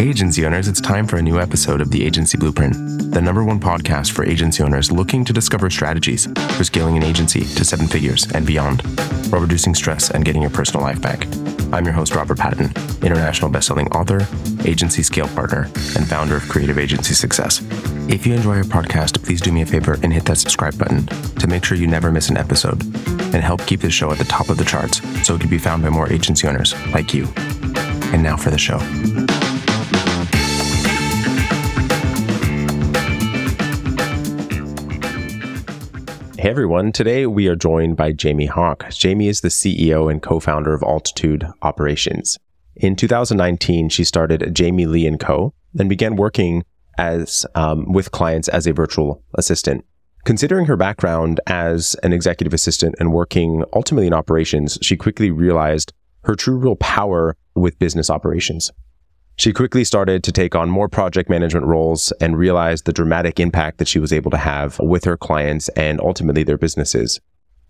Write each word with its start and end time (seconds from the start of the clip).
Hey, 0.00 0.08
agency 0.08 0.46
owners, 0.46 0.66
it's 0.66 0.80
time 0.80 1.06
for 1.06 1.18
a 1.18 1.22
new 1.22 1.38
episode 1.38 1.82
of 1.82 1.90
the 1.90 2.02
Agency 2.02 2.38
Blueprint, 2.38 3.12
the 3.12 3.20
number 3.20 3.44
one 3.44 3.60
podcast 3.60 4.12
for 4.12 4.24
agency 4.24 4.62
owners 4.62 4.90
looking 4.90 5.26
to 5.26 5.32
discover 5.34 5.68
strategies 5.68 6.24
for 6.56 6.64
scaling 6.64 6.96
an 6.96 7.02
agency 7.02 7.40
to 7.40 7.66
seven 7.66 7.86
figures 7.86 8.26
and 8.32 8.46
beyond, 8.46 8.80
while 9.30 9.42
reducing 9.42 9.74
stress 9.74 10.10
and 10.10 10.24
getting 10.24 10.40
your 10.40 10.50
personal 10.50 10.82
life 10.82 11.02
back. 11.02 11.26
I'm 11.70 11.84
your 11.84 11.92
host, 11.92 12.14
Robert 12.14 12.38
Patin, 12.38 12.72
international 13.04 13.50
bestselling 13.50 13.94
author, 13.94 14.26
agency 14.66 15.02
scale 15.02 15.28
partner, 15.28 15.64
and 15.94 16.08
founder 16.08 16.36
of 16.36 16.48
Creative 16.48 16.78
Agency 16.78 17.12
Success. 17.12 17.60
If 18.08 18.26
you 18.26 18.32
enjoy 18.32 18.56
our 18.56 18.62
podcast, 18.62 19.22
please 19.22 19.42
do 19.42 19.52
me 19.52 19.60
a 19.60 19.66
favor 19.66 19.98
and 20.02 20.14
hit 20.14 20.24
that 20.24 20.38
subscribe 20.38 20.78
button 20.78 21.04
to 21.08 21.46
make 21.46 21.62
sure 21.62 21.76
you 21.76 21.86
never 21.86 22.10
miss 22.10 22.30
an 22.30 22.38
episode 22.38 22.82
and 23.34 23.44
help 23.44 23.66
keep 23.66 23.80
this 23.80 23.92
show 23.92 24.10
at 24.10 24.16
the 24.16 24.24
top 24.24 24.48
of 24.48 24.56
the 24.56 24.64
charts 24.64 25.02
so 25.26 25.34
it 25.34 25.42
can 25.42 25.50
be 25.50 25.58
found 25.58 25.82
by 25.82 25.90
more 25.90 26.10
agency 26.10 26.48
owners 26.48 26.74
like 26.94 27.12
you. 27.12 27.28
And 28.14 28.22
now 28.22 28.38
for 28.38 28.48
the 28.48 28.56
show. 28.56 28.78
Hey 36.40 36.48
everyone, 36.48 36.90
today 36.90 37.26
we 37.26 37.48
are 37.48 37.54
joined 37.54 37.98
by 37.98 38.12
Jamie 38.12 38.46
Hawk. 38.46 38.88
Jamie 38.92 39.28
is 39.28 39.42
the 39.42 39.48
CEO 39.48 40.10
and 40.10 40.22
co 40.22 40.40
founder 40.40 40.72
of 40.72 40.82
Altitude 40.82 41.46
Operations. 41.60 42.38
In 42.76 42.96
2019, 42.96 43.90
she 43.90 44.04
started 44.04 44.54
Jamie 44.54 44.86
Lee 44.86 45.14
& 45.16 45.18
Co. 45.18 45.52
and 45.78 45.86
began 45.86 46.16
working 46.16 46.64
as 46.96 47.44
um, 47.54 47.92
with 47.92 48.12
clients 48.12 48.48
as 48.48 48.66
a 48.66 48.72
virtual 48.72 49.22
assistant. 49.34 49.84
Considering 50.24 50.64
her 50.64 50.78
background 50.78 51.42
as 51.46 51.94
an 52.02 52.14
executive 52.14 52.54
assistant 52.54 52.94
and 52.98 53.12
working 53.12 53.62
ultimately 53.74 54.06
in 54.06 54.14
operations, 54.14 54.78
she 54.80 54.96
quickly 54.96 55.30
realized 55.30 55.92
her 56.22 56.34
true 56.34 56.56
real 56.56 56.76
power 56.76 57.36
with 57.54 57.78
business 57.78 58.08
operations. 58.08 58.72
She 59.40 59.54
quickly 59.54 59.84
started 59.84 60.22
to 60.24 60.32
take 60.32 60.54
on 60.54 60.68
more 60.68 60.86
project 60.86 61.30
management 61.30 61.64
roles 61.64 62.12
and 62.20 62.36
realized 62.36 62.84
the 62.84 62.92
dramatic 62.92 63.40
impact 63.40 63.78
that 63.78 63.88
she 63.88 63.98
was 63.98 64.12
able 64.12 64.30
to 64.32 64.36
have 64.36 64.78
with 64.80 65.04
her 65.04 65.16
clients 65.16 65.70
and 65.70 65.98
ultimately 65.98 66.42
their 66.42 66.58
businesses. 66.58 67.18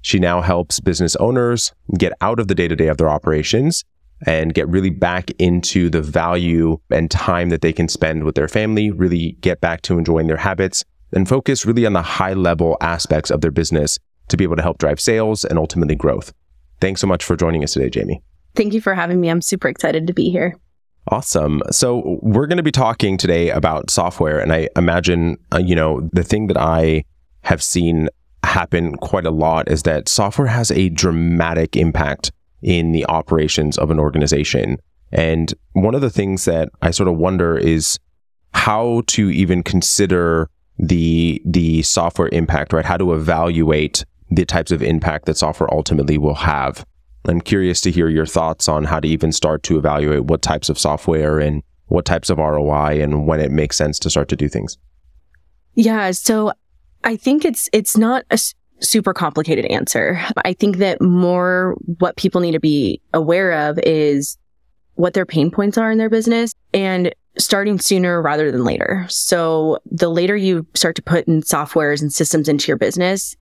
She 0.03 0.19
now 0.19 0.41
helps 0.41 0.81
business 0.81 1.15
owners 1.15 1.73
get 1.97 2.13
out 2.21 2.41
of 2.41 2.49
the 2.49 2.57
day 2.57 2.67
to 2.67 2.75
day 2.75 2.89
of 2.89 2.97
their 2.97 3.09
operations 3.09 3.85
and 4.27 4.53
get 4.53 4.69
really 4.69 4.91
back 4.91 5.31
into 5.39 5.89
the 5.91 6.03
value 6.03 6.77
and 6.91 7.09
time 7.09 7.51
that 7.51 7.61
they 7.61 7.73
can 7.73 7.87
spend 7.87 8.25
with 8.25 8.35
their 8.35 8.49
family, 8.49 8.91
really 8.91 9.37
get 9.41 9.61
back 9.61 9.83
to 9.83 9.97
enjoying 9.97 10.27
their 10.27 10.39
habits 10.39 10.85
and 11.13 11.29
focus 11.29 11.65
really 11.65 11.87
on 11.87 11.93
the 11.93 12.03
high 12.03 12.35
level 12.35 12.77
aspects 12.81 13.31
of 13.31 13.43
their 13.43 13.53
business 13.53 13.97
to 14.27 14.37
be 14.37 14.43
able 14.43 14.57
to 14.57 14.63
help 14.63 14.79
drive 14.79 14.99
sales 14.99 15.45
and 15.45 15.57
ultimately 15.57 15.95
growth. 15.95 16.33
Thanks 16.81 17.01
so 17.01 17.07
much 17.07 17.23
for 17.23 17.37
joining 17.37 17.63
us 17.63 17.75
today, 17.75 17.91
Jamie. 17.91 18.25
Thank 18.57 18.75
you 18.75 18.81
for 18.81 18.97
having 18.97 19.21
me. 19.21 19.29
I'm 19.31 19.41
super 19.41 19.69
excited 19.69 20.09
to 20.09 20.13
be 20.13 20.31
here. 20.31 20.57
Awesome. 21.09 21.63
So 21.71 22.19
we're 22.23 22.47
going 22.47 22.59
to 22.59 22.63
be 22.63 22.71
talking 22.71 23.17
today 23.17 23.51
about 23.51 23.91
software, 23.91 24.39
and 24.39 24.53
I 24.53 24.69
imagine 24.77 25.39
uh, 25.53 25.59
you 25.59 25.75
know 25.75 26.09
the 26.13 26.23
thing 26.23 26.47
that 26.49 26.59
I 26.59 27.05
have 27.43 27.63
seen 27.63 28.09
happen 28.45 28.97
quite 28.97 29.27
a 29.27 29.31
lot 29.31 29.69
is 29.71 29.83
that 29.85 30.09
software 30.09 30.49
has 30.49 30.71
a 30.71 30.89
dramatic 30.91 31.77
impact 31.77 32.33
in 32.63 32.93
the 32.93 33.07
operations 33.07 33.79
of 33.79 33.91
an 33.91 33.99
organization. 33.99 34.77
And 35.13 35.53
one 35.73 35.95
of 35.95 36.01
the 36.01 36.11
things 36.11 36.45
that 36.45 36.69
I 36.83 36.91
sort 36.91 37.09
of 37.09 37.17
wonder 37.17 37.57
is 37.57 37.99
how 38.53 39.03
to 39.09 39.31
even 39.31 39.63
consider 39.63 40.51
the 40.79 41.43
the 41.45 41.83
software 41.83 42.29
impact, 42.33 42.73
right? 42.73 42.85
How 42.85 42.97
to 42.97 43.15
evaluate 43.15 44.05
the 44.31 44.45
types 44.45 44.71
of 44.71 44.83
impact 44.83 45.27
that 45.27 45.37
software 45.37 45.73
ultimately 45.73 46.19
will 46.19 46.35
have. 46.35 46.85
I'm 47.27 47.41
curious 47.41 47.81
to 47.83 47.91
hear 47.91 48.09
your 48.09 48.27
thoughts 48.27 48.69
on 48.69 48.85
how 48.85 49.01
to 49.01 49.09
even 49.09 49.33
start 49.33 49.63
to 49.65 49.79
evaluate 49.79 50.25
what 50.25 50.43
types 50.43 50.69
of 50.69 50.79
software 50.79 51.39
and 51.39 51.63
what 51.87 52.05
types 52.05 52.31
of 52.31 52.39
ROI 52.39 53.03
and 53.03 53.27
when 53.27 53.41
it 53.41 53.51
makes 53.51 53.77
sense 53.77 53.99
to 54.01 54.11
start 54.11 54.29
to 54.29 54.37
do 54.37 54.49
things. 54.49 54.79
Yeah, 55.75 56.11
so 56.13 56.53
I 57.05 57.17
think 57.17 57.45
it's 57.45 57.69
it's 57.73 57.97
not 57.97 58.25
a 58.31 58.39
super 58.81 59.13
complicated 59.13 59.67
answer. 59.67 60.21
I 60.45 60.53
think 60.55 60.79
that 60.79 61.01
more 61.01 61.77
what 61.99 62.17
people 62.17 62.41
need 62.41 62.53
to 62.53 62.61
be 62.61 63.01
aware 63.13 63.69
of 63.69 63.79
is 63.81 64.39
what 64.95 65.15
their 65.15 65.27
pain 65.27 65.51
points 65.51 65.79
are 65.79 65.91
in 65.91 65.99
their 65.99 66.11
business 66.11 66.55
and 66.75 67.15
starting 67.39 67.79
sooner 67.79 68.21
rather 68.21 68.51
than 68.51 68.65
later. 68.65 69.07
So 69.09 69.79
the 69.87 70.09
later 70.09 70.37
you 70.37 70.67
start 70.75 70.97
to 70.97 71.03
put 71.03 71.27
in 71.27 71.43
softwares 71.43 72.03
and 72.03 72.13
systems 72.13 72.49
into 72.49 72.69
your 72.69 72.77
business, 72.77 73.37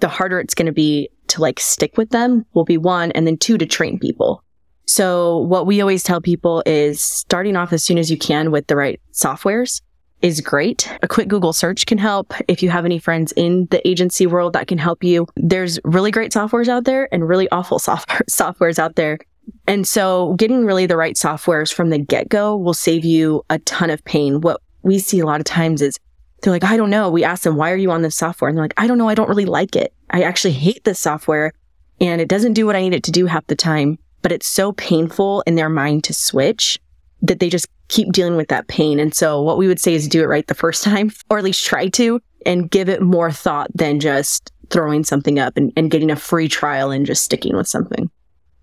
the 0.00 0.08
harder 0.08 0.40
it's 0.40 0.54
going 0.54 0.66
to 0.66 0.72
be 0.72 1.08
to 1.30 1.40
like 1.40 1.60
stick 1.60 1.96
with 1.96 2.10
them 2.10 2.44
will 2.54 2.64
be 2.64 2.78
one, 2.78 3.10
and 3.12 3.26
then 3.26 3.36
two, 3.36 3.58
to 3.58 3.66
train 3.66 3.98
people. 3.98 4.44
So 4.86 5.38
what 5.38 5.66
we 5.66 5.80
always 5.80 6.02
tell 6.02 6.20
people 6.20 6.62
is 6.66 7.02
starting 7.02 7.56
off 7.56 7.72
as 7.72 7.84
soon 7.84 7.98
as 7.98 8.10
you 8.10 8.18
can 8.18 8.50
with 8.50 8.66
the 8.66 8.76
right 8.76 9.00
softwares 9.12 9.80
is 10.22 10.40
great. 10.40 10.90
A 11.02 11.08
quick 11.08 11.28
Google 11.28 11.52
search 11.52 11.86
can 11.86 11.98
help. 11.98 12.34
If 12.48 12.62
you 12.62 12.70
have 12.70 12.84
any 12.84 12.98
friends 12.98 13.32
in 13.36 13.66
the 13.70 13.86
agency 13.88 14.26
world 14.26 14.52
that 14.52 14.66
can 14.66 14.78
help 14.78 15.02
you, 15.02 15.26
there's 15.36 15.78
really 15.84 16.10
great 16.10 16.32
softwares 16.32 16.68
out 16.68 16.84
there 16.84 17.08
and 17.12 17.28
really 17.28 17.48
awful 17.50 17.78
software 17.78 18.22
softwares 18.28 18.78
out 18.78 18.96
there. 18.96 19.18
And 19.66 19.86
so 19.86 20.34
getting 20.34 20.64
really 20.64 20.86
the 20.86 20.96
right 20.96 21.16
softwares 21.16 21.72
from 21.72 21.90
the 21.90 21.98
get 21.98 22.28
go 22.28 22.56
will 22.56 22.74
save 22.74 23.04
you 23.04 23.42
a 23.48 23.58
ton 23.60 23.90
of 23.90 24.04
pain. 24.04 24.40
What 24.40 24.60
we 24.82 24.98
see 24.98 25.20
a 25.20 25.26
lot 25.26 25.40
of 25.40 25.44
times 25.44 25.82
is 25.82 25.98
they're 26.42 26.52
like, 26.52 26.64
I 26.64 26.76
don't 26.76 26.90
know. 26.90 27.10
We 27.10 27.24
ask 27.24 27.42
them, 27.42 27.56
why 27.56 27.70
are 27.70 27.76
you 27.76 27.90
on 27.90 28.02
this 28.02 28.16
software? 28.16 28.48
And 28.48 28.56
they're 28.56 28.64
like, 28.64 28.74
I 28.76 28.86
don't 28.86 28.98
know. 28.98 29.08
I 29.08 29.14
don't 29.14 29.28
really 29.28 29.46
like 29.46 29.76
it. 29.76 29.92
I 30.10 30.22
actually 30.22 30.52
hate 30.52 30.84
this 30.84 30.98
software 30.98 31.52
and 32.00 32.20
it 32.20 32.28
doesn't 32.28 32.54
do 32.54 32.66
what 32.66 32.76
I 32.76 32.80
need 32.80 32.94
it 32.94 33.04
to 33.04 33.12
do 33.12 33.26
half 33.26 33.46
the 33.46 33.54
time, 33.54 33.98
but 34.22 34.32
it's 34.32 34.46
so 34.46 34.72
painful 34.72 35.42
in 35.46 35.54
their 35.54 35.68
mind 35.68 36.04
to 36.04 36.14
switch 36.14 36.78
that 37.22 37.40
they 37.40 37.50
just 37.50 37.66
keep 37.88 38.12
dealing 38.12 38.36
with 38.36 38.48
that 38.48 38.68
pain. 38.68 38.98
And 38.98 39.14
so 39.14 39.42
what 39.42 39.58
we 39.58 39.68
would 39.68 39.80
say 39.80 39.94
is 39.94 40.08
do 40.08 40.22
it 40.22 40.26
right 40.26 40.46
the 40.46 40.54
first 40.54 40.82
time, 40.84 41.12
or 41.28 41.38
at 41.38 41.44
least 41.44 41.64
try 41.64 41.88
to, 41.88 42.20
and 42.46 42.70
give 42.70 42.88
it 42.88 43.02
more 43.02 43.30
thought 43.30 43.70
than 43.74 44.00
just 44.00 44.50
throwing 44.70 45.04
something 45.04 45.38
up 45.38 45.56
and, 45.56 45.72
and 45.76 45.90
getting 45.90 46.10
a 46.10 46.16
free 46.16 46.48
trial 46.48 46.90
and 46.90 47.04
just 47.04 47.24
sticking 47.24 47.56
with 47.56 47.68
something. 47.68 48.10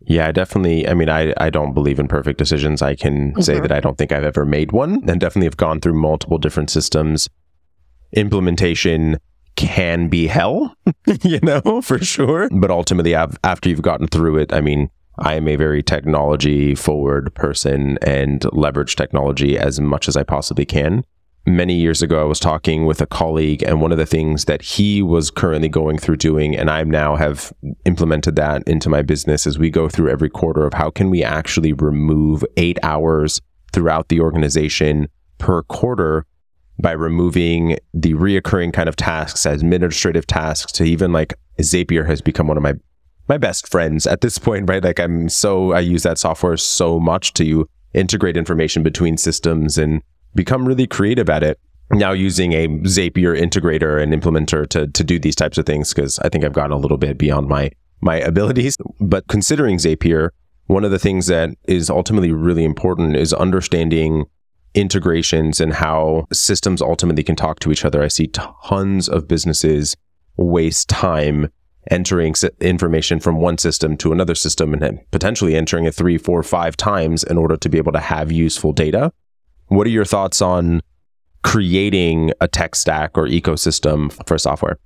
Yeah, 0.02 0.30
I 0.30 0.32
definitely. 0.32 0.88
I 0.88 0.94
mean, 0.94 1.10
I, 1.10 1.34
I 1.36 1.50
don't 1.50 1.74
believe 1.74 2.00
in 2.00 2.08
perfect 2.08 2.40
decisions. 2.40 2.82
I 2.82 2.96
can 2.96 3.34
mm-hmm. 3.34 3.42
say 3.42 3.60
that 3.60 3.74
I 3.74 3.82
don't 3.82 3.98
think 3.98 4.14
I've 4.14 4.24
ever 4.24 4.46
made 4.46 4.72
one 4.72 5.04
and 5.08 5.20
definitely 5.20 5.48
have 5.48 5.58
gone 5.58 5.82
through 5.82 6.00
multiple 6.00 6.38
different 6.38 6.70
systems 6.70 7.28
implementation 8.14 9.18
can 9.56 10.08
be 10.08 10.28
hell, 10.28 10.76
you 11.24 11.40
know, 11.42 11.82
for 11.82 12.00
sure. 12.00 12.48
But 12.50 12.72
ultimately, 12.72 13.16
after 13.16 13.70
you've 13.70 13.82
gotten 13.82 14.08
through 14.08 14.38
it, 14.38 14.54
I 14.54 14.62
mean, 14.62 14.90
I 15.20 15.34
am 15.34 15.48
a 15.48 15.56
very 15.56 15.82
technology 15.82 16.76
forward 16.76 17.34
person 17.34 17.98
and 18.04 18.46
leverage 18.54 18.96
technology 18.96 19.58
as 19.58 19.80
much 19.80 20.08
as 20.08 20.16
I 20.16 20.24
possibly 20.24 20.66
can. 20.66 21.04
Many 21.48 21.76
years 21.76 22.02
ago, 22.02 22.22
I 22.22 22.26
was 22.26 22.42
talking 22.42 22.86
with 22.86 23.02
a 23.02 23.08
colleague, 23.08 23.64
and 23.64 23.82
one 23.82 23.94
of 23.94 23.98
the 23.98 24.06
things 24.06 24.46
that 24.46 24.62
he 24.62 25.02
was 25.02 25.32
currently 25.32 25.70
going 25.70 25.98
through 25.98 26.18
doing, 26.18 26.56
and 26.56 26.70
I 26.70 26.84
now 26.84 27.16
have 27.16 27.54
implemented 27.86 28.36
that 28.36 28.64
into 28.68 28.90
my 28.90 29.02
business, 29.02 29.48
is 29.48 29.58
we 29.58 29.70
go 29.70 29.88
through 29.88 30.10
every 30.10 30.30
quarter 30.30 30.68
of 30.68 30.74
how 30.74 30.92
can 30.92 31.10
we 31.10 31.24
actually 31.24 31.72
remove 31.72 32.44
eight 32.58 32.78
hours 32.84 33.42
throughout 33.72 34.10
the 34.10 34.20
organization 34.20 35.08
per 35.38 35.64
quarter 35.64 36.26
by 36.80 36.92
removing 36.92 37.78
the 37.94 38.14
reoccurring 38.14 38.74
kind 38.74 38.88
of 38.88 38.96
tasks 38.96 39.46
as 39.46 39.62
administrative 39.62 40.28
tasks 40.28 40.72
to 40.74 40.84
even 40.84 41.12
like 41.12 41.34
Zapier 41.60 42.06
has 42.06 42.22
become 42.22 42.48
one 42.48 42.58
of 42.58 42.64
my 42.64 42.74
my 43.30 43.38
best 43.38 43.68
friends 43.70 44.08
at 44.08 44.22
this 44.22 44.38
point, 44.38 44.70
right? 44.70 44.84
Like 44.84 45.00
I'm 45.00 45.30
so 45.30 45.74
I 45.74 45.80
use 45.80 46.04
that 46.04 46.18
software 46.18 46.58
so 46.58 47.00
much 47.00 47.34
to 47.34 47.68
integrate 47.94 48.38
information 48.38 48.84
between 48.84 49.18
systems 49.18 49.78
and 49.78 50.02
become 50.36 50.66
really 50.66 50.88
creative 50.88 51.30
at 51.30 51.44
it. 51.44 51.60
Now 51.92 52.12
using 52.12 52.54
a 52.54 52.68
Zapier 52.68 53.40
integrator 53.40 54.02
and 54.02 54.14
implementer 54.14 54.68
to 54.70 54.88
to 54.88 55.04
do 55.04 55.20
these 55.20 55.36
types 55.36 55.58
of 55.58 55.66
things 55.66 55.94
because 55.94 56.20
I 56.20 56.30
think 56.30 56.46
I've 56.46 56.54
gotten 56.54 56.72
a 56.72 56.78
little 56.78 56.98
bit 56.98 57.18
beyond 57.18 57.48
my 57.48 57.72
my 58.02 58.16
abilities. 58.32 58.78
But 59.00 59.28
considering 59.28 59.78
Zapier, 59.78 60.30
one 60.68 60.84
of 60.84 60.92
the 60.92 61.00
things 61.00 61.28
that 61.28 61.50
is 61.68 61.90
ultimately 61.90 62.32
really 62.32 62.64
important 62.64 63.16
is 63.16 63.34
understanding 63.34 64.26
integrations 64.78 65.60
and 65.60 65.74
how 65.74 66.28
systems 66.32 66.82
ultimately 66.82 67.24
can 67.24 67.36
talk 67.36 67.60
to 67.60 67.72
each 67.72 67.84
other. 67.84 68.04
I 68.04 68.10
see 68.10 68.28
tons 68.28 69.10
of 69.10 69.28
businesses 69.28 69.96
waste 70.38 70.88
time 70.88 71.50
entering 71.90 72.36
information 72.62 73.20
from 73.20 73.38
one 73.38 73.58
system 73.58 73.98
to 73.98 74.12
another 74.12 74.36
system 74.36 74.74
and 74.74 75.00
potentially 75.10 75.56
entering 75.56 75.86
it 75.86 75.96
three, 75.96 76.18
four, 76.18 76.44
five 76.44 76.78
times 76.78 77.24
in 77.24 77.38
order 77.38 77.58
to 77.58 77.70
be 77.70 77.78
able 77.80 77.92
to 77.92 78.00
have 78.00 78.32
useful 78.32 78.72
data. 78.72 79.12
What 79.68 79.88
are 79.88 79.92
your 79.92 80.06
thoughts 80.06 80.42
on 80.42 80.82
creating 81.44 82.34
a 82.40 82.48
tech 82.48 82.76
stack 82.76 83.18
or 83.18 83.26
ecosystem 83.26 84.12
for 84.28 84.38
software? 84.38 84.78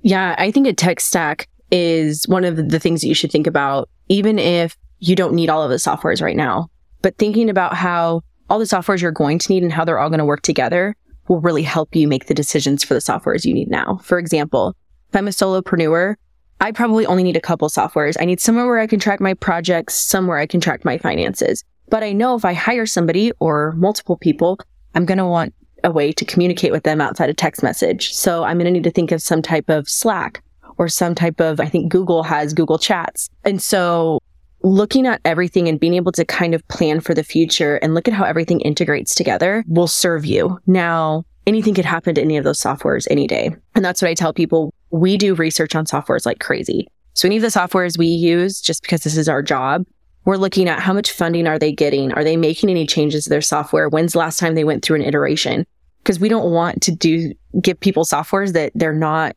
Yeah, 0.00 0.34
I 0.38 0.50
think 0.50 0.66
a 0.66 0.72
tech 0.72 0.98
stack 0.98 1.48
is 1.70 2.26
one 2.26 2.44
of 2.44 2.56
the 2.68 2.80
things 2.80 3.00
that 3.02 3.08
you 3.08 3.14
should 3.14 3.30
think 3.30 3.46
about, 3.46 3.88
even 4.08 4.38
if 4.38 4.76
you 4.98 5.14
don't 5.14 5.34
need 5.34 5.50
all 5.50 5.62
of 5.62 5.70
the 5.70 5.76
softwares 5.76 6.20
right 6.20 6.36
now. 6.36 6.68
But 7.02 7.16
thinking 7.18 7.48
about 7.48 7.74
how 7.74 8.22
all 8.50 8.58
the 8.58 8.64
softwares 8.64 9.00
you're 9.00 9.10
going 9.10 9.38
to 9.38 9.52
need 9.52 9.62
and 9.62 9.72
how 9.72 9.84
they're 9.84 9.98
all 9.98 10.10
going 10.10 10.18
to 10.18 10.24
work 10.24 10.42
together 10.42 10.96
will 11.28 11.40
really 11.40 11.62
help 11.62 11.94
you 11.96 12.06
make 12.06 12.26
the 12.26 12.34
decisions 12.34 12.84
for 12.84 12.94
the 12.94 13.00
softwares 13.00 13.44
you 13.44 13.54
need 13.54 13.70
now. 13.70 13.98
For 14.02 14.18
example, 14.18 14.74
if 15.08 15.16
I'm 15.16 15.28
a 15.28 15.30
solopreneur, 15.30 16.16
I 16.60 16.72
probably 16.72 17.06
only 17.06 17.22
need 17.22 17.36
a 17.36 17.40
couple 17.40 17.68
softwares. 17.68 18.16
I 18.20 18.24
need 18.24 18.40
somewhere 18.40 18.66
where 18.66 18.78
I 18.78 18.86
can 18.86 19.00
track 19.00 19.20
my 19.20 19.34
projects, 19.34 19.94
somewhere 19.94 20.38
I 20.38 20.46
can 20.46 20.60
track 20.60 20.84
my 20.84 20.98
finances. 20.98 21.64
But 21.88 22.02
I 22.02 22.12
know 22.12 22.34
if 22.36 22.44
I 22.44 22.54
hire 22.54 22.86
somebody 22.86 23.32
or 23.40 23.72
multiple 23.72 24.16
people, 24.16 24.58
I'm 24.94 25.04
going 25.04 25.18
to 25.18 25.26
want 25.26 25.54
a 25.82 25.90
way 25.90 26.12
to 26.12 26.24
communicate 26.24 26.72
with 26.72 26.84
them 26.84 27.00
outside 27.00 27.28
of 27.28 27.36
text 27.36 27.62
message. 27.62 28.14
So 28.14 28.44
I'm 28.44 28.56
going 28.56 28.66
to 28.66 28.70
need 28.70 28.84
to 28.84 28.90
think 28.90 29.12
of 29.12 29.20
some 29.20 29.42
type 29.42 29.68
of 29.68 29.88
Slack 29.88 30.42
or 30.78 30.88
some 30.88 31.14
type 31.14 31.40
of, 31.40 31.60
I 31.60 31.66
think 31.66 31.92
Google 31.92 32.22
has 32.22 32.54
Google 32.54 32.78
Chats. 32.78 33.28
And 33.44 33.62
so 33.62 34.18
looking 34.64 35.06
at 35.06 35.20
everything 35.24 35.68
and 35.68 35.78
being 35.78 35.94
able 35.94 36.10
to 36.12 36.24
kind 36.24 36.54
of 36.54 36.66
plan 36.68 36.98
for 36.98 37.14
the 37.14 37.22
future 37.22 37.76
and 37.76 37.94
look 37.94 38.08
at 38.08 38.14
how 38.14 38.24
everything 38.24 38.60
integrates 38.62 39.14
together 39.14 39.62
will 39.68 39.86
serve 39.86 40.24
you. 40.24 40.58
Now, 40.66 41.24
anything 41.46 41.74
could 41.74 41.84
happen 41.84 42.14
to 42.14 42.20
any 42.22 42.38
of 42.38 42.44
those 42.44 42.58
softwares 42.58 43.06
any 43.10 43.26
day. 43.26 43.54
And 43.74 43.84
that's 43.84 44.00
what 44.00 44.08
I 44.08 44.14
tell 44.14 44.32
people. 44.32 44.72
We 44.90 45.18
do 45.18 45.34
research 45.34 45.74
on 45.74 45.84
softwares 45.84 46.24
like 46.24 46.40
crazy. 46.40 46.88
So 47.12 47.28
any 47.28 47.36
of 47.36 47.42
the 47.42 47.48
softwares 47.48 47.98
we 47.98 48.06
use, 48.06 48.60
just 48.60 48.82
because 48.82 49.02
this 49.02 49.16
is 49.16 49.28
our 49.28 49.42
job, 49.42 49.86
we're 50.24 50.36
looking 50.36 50.68
at 50.68 50.80
how 50.80 50.94
much 50.94 51.12
funding 51.12 51.46
are 51.46 51.58
they 51.58 51.70
getting? 51.70 52.12
Are 52.12 52.24
they 52.24 52.36
making 52.36 52.70
any 52.70 52.86
changes 52.86 53.24
to 53.24 53.30
their 53.30 53.42
software? 53.42 53.90
When's 53.90 54.14
the 54.14 54.18
last 54.18 54.38
time 54.38 54.54
they 54.54 54.64
went 54.64 54.82
through 54.82 54.96
an 54.96 55.02
iteration? 55.02 55.66
Because 56.02 56.18
we 56.18 56.30
don't 56.30 56.50
want 56.50 56.82
to 56.82 56.94
do 56.94 57.34
give 57.60 57.78
people 57.78 58.04
softwares 58.04 58.54
that 58.54 58.72
they're 58.74 58.94
not 58.94 59.36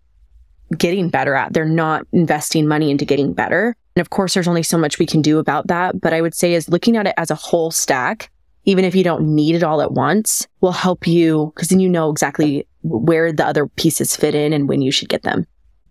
getting 0.76 1.10
better 1.10 1.36
at. 1.36 1.54
They're 1.54 1.66
not 1.66 2.06
investing 2.12 2.68
money 2.68 2.92
into 2.92 3.06
getting 3.06 3.34
better. 3.34 3.76
And 3.96 4.02
of 4.02 4.10
course, 4.10 4.34
there's 4.34 4.48
only 4.48 4.64
so 4.64 4.78
much 4.78 5.00
we 5.00 5.06
can 5.06 5.22
do 5.22 5.40
about 5.40 5.68
that. 5.68 6.00
But 6.00 6.14
I 6.14 6.22
would 6.22 6.36
say 6.36 6.54
is 6.54 6.70
looking 6.70 6.98
at 6.98 7.08
it 7.08 7.14
as 7.18 7.32
a 7.32 7.36
whole 7.36 7.72
stack, 7.72 8.30
even 8.66 8.84
if 8.86 8.94
you 8.94 9.04
don't 9.04 9.34
need 9.34 9.56
it 9.56 9.64
all 9.64 9.82
at 9.82 9.94
once, 9.94 10.46
will 10.62 10.72
help 10.72 11.08
you 11.08 11.52
because 11.56 11.70
then 11.70 11.80
you 11.80 11.90
know 11.90 12.12
exactly 12.12 12.68
where 12.84 13.32
the 13.32 13.46
other 13.46 13.68
pieces 13.68 14.16
fit 14.16 14.36
in 14.36 14.54
and 14.54 14.68
when 14.68 14.82
you 14.82 14.92
should 14.92 15.10
get 15.10 15.24
them. 15.24 15.46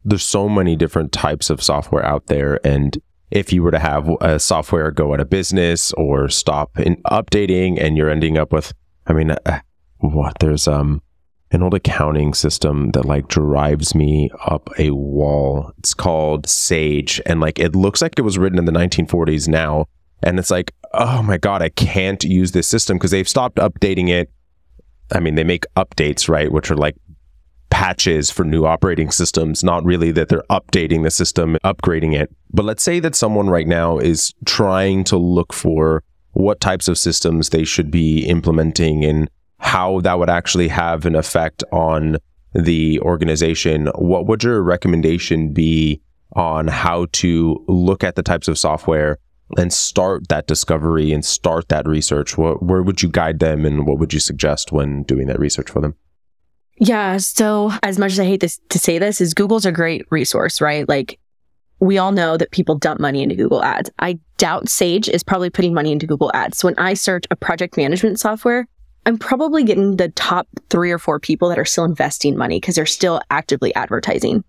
There's 0.04 0.24
so 0.24 0.48
many 0.48 0.76
different 0.76 1.10
types 1.12 1.50
of 1.50 1.62
software 1.62 2.04
out 2.04 2.26
there. 2.26 2.64
And 2.64 2.96
if 3.30 3.52
you 3.52 3.62
were 3.62 3.72
to 3.72 3.78
have 3.78 4.08
a 4.20 4.38
software 4.38 4.90
go 4.90 5.12
out 5.12 5.20
of 5.20 5.30
business 5.30 5.92
or 5.94 6.28
stop 6.28 6.78
in 6.78 6.96
updating 7.10 7.80
and 7.80 7.96
you're 7.96 8.10
ending 8.10 8.38
up 8.38 8.52
with, 8.52 8.72
I 9.06 9.14
mean, 9.14 9.30
uh, 9.32 9.60
what 9.98 10.38
there's, 10.38 10.68
um, 10.68 11.02
an 11.52 11.62
old 11.62 11.74
accounting 11.74 12.34
system 12.34 12.90
that 12.90 13.04
like 13.04 13.28
drives 13.28 13.94
me 13.94 14.30
up 14.44 14.68
a 14.78 14.90
wall. 14.90 15.72
It's 15.78 15.94
called 15.94 16.48
Sage. 16.48 17.20
And 17.24 17.40
like 17.40 17.58
it 17.58 17.76
looks 17.76 18.02
like 18.02 18.18
it 18.18 18.22
was 18.22 18.38
written 18.38 18.58
in 18.58 18.64
the 18.64 18.72
1940s 18.72 19.48
now. 19.48 19.86
And 20.22 20.38
it's 20.38 20.50
like, 20.50 20.72
oh 20.92 21.22
my 21.22 21.36
God, 21.36 21.62
I 21.62 21.68
can't 21.68 22.22
use 22.24 22.52
this 22.52 22.66
system 22.66 22.96
because 22.96 23.10
they've 23.10 23.28
stopped 23.28 23.58
updating 23.58 24.08
it. 24.08 24.30
I 25.12 25.20
mean, 25.20 25.36
they 25.36 25.44
make 25.44 25.66
updates, 25.76 26.28
right? 26.28 26.50
Which 26.50 26.70
are 26.70 26.76
like 26.76 26.96
patches 27.70 28.30
for 28.30 28.44
new 28.44 28.64
operating 28.64 29.10
systems, 29.10 29.62
not 29.62 29.84
really 29.84 30.10
that 30.12 30.28
they're 30.28 30.42
updating 30.50 31.04
the 31.04 31.10
system, 31.10 31.56
upgrading 31.64 32.14
it. 32.14 32.34
But 32.52 32.64
let's 32.64 32.82
say 32.82 32.98
that 33.00 33.14
someone 33.14 33.48
right 33.48 33.66
now 33.66 33.98
is 33.98 34.32
trying 34.44 35.04
to 35.04 35.16
look 35.16 35.52
for 35.52 36.02
what 36.32 36.60
types 36.60 36.88
of 36.88 36.98
systems 36.98 37.50
they 37.50 37.64
should 37.64 37.90
be 37.90 38.26
implementing 38.26 39.04
and 39.04 39.30
how 39.58 40.00
that 40.00 40.18
would 40.18 40.30
actually 40.30 40.68
have 40.68 41.06
an 41.06 41.14
effect 41.14 41.64
on 41.72 42.18
the 42.54 43.00
organization, 43.00 43.86
what 43.96 44.26
would 44.26 44.42
your 44.42 44.62
recommendation 44.62 45.52
be 45.52 46.00
on 46.34 46.68
how 46.68 47.06
to 47.12 47.64
look 47.68 48.04
at 48.04 48.16
the 48.16 48.22
types 48.22 48.48
of 48.48 48.58
software 48.58 49.18
and 49.56 49.72
start 49.72 50.28
that 50.28 50.46
discovery 50.46 51.12
and 51.12 51.24
start 51.24 51.68
that 51.68 51.86
research? 51.86 52.36
What, 52.36 52.62
where 52.62 52.82
would 52.82 53.02
you 53.02 53.08
guide 53.08 53.38
them 53.38 53.64
and 53.64 53.86
what 53.86 53.98
would 53.98 54.12
you 54.12 54.20
suggest 54.20 54.72
when 54.72 55.02
doing 55.04 55.26
that 55.28 55.38
research 55.38 55.70
for 55.70 55.80
them? 55.80 55.94
Yeah. 56.78 57.16
So 57.18 57.72
as 57.82 57.98
much 57.98 58.12
as 58.12 58.20
I 58.20 58.24
hate 58.24 58.40
this 58.40 58.60
to 58.68 58.78
say 58.78 58.98
this 58.98 59.20
is 59.20 59.34
Google's 59.34 59.64
a 59.64 59.72
great 59.72 60.04
resource, 60.10 60.60
right? 60.60 60.86
Like 60.88 61.18
we 61.80 61.98
all 61.98 62.12
know 62.12 62.36
that 62.36 62.50
people 62.50 62.74
dump 62.74 63.00
money 63.00 63.22
into 63.22 63.34
Google 63.34 63.62
ads. 63.62 63.90
I 63.98 64.18
doubt 64.38 64.68
Sage 64.68 65.08
is 65.08 65.22
probably 65.22 65.50
putting 65.50 65.74
money 65.74 65.92
into 65.92 66.06
Google 66.06 66.30
ads. 66.34 66.58
So 66.58 66.68
when 66.68 66.78
I 66.78 66.94
search 66.94 67.24
a 67.30 67.36
project 67.36 67.76
management 67.76 68.20
software, 68.20 68.66
I'm 69.06 69.16
probably 69.16 69.62
getting 69.62 69.96
the 69.96 70.08
top 70.10 70.48
three 70.68 70.90
or 70.90 70.98
four 70.98 71.20
people 71.20 71.48
that 71.48 71.58
are 71.58 71.64
still 71.64 71.84
investing 71.84 72.36
money 72.36 72.58
because 72.58 72.74
they're 72.74 72.86
still 72.86 73.20
actively 73.30 73.74
advertising. 73.74 74.44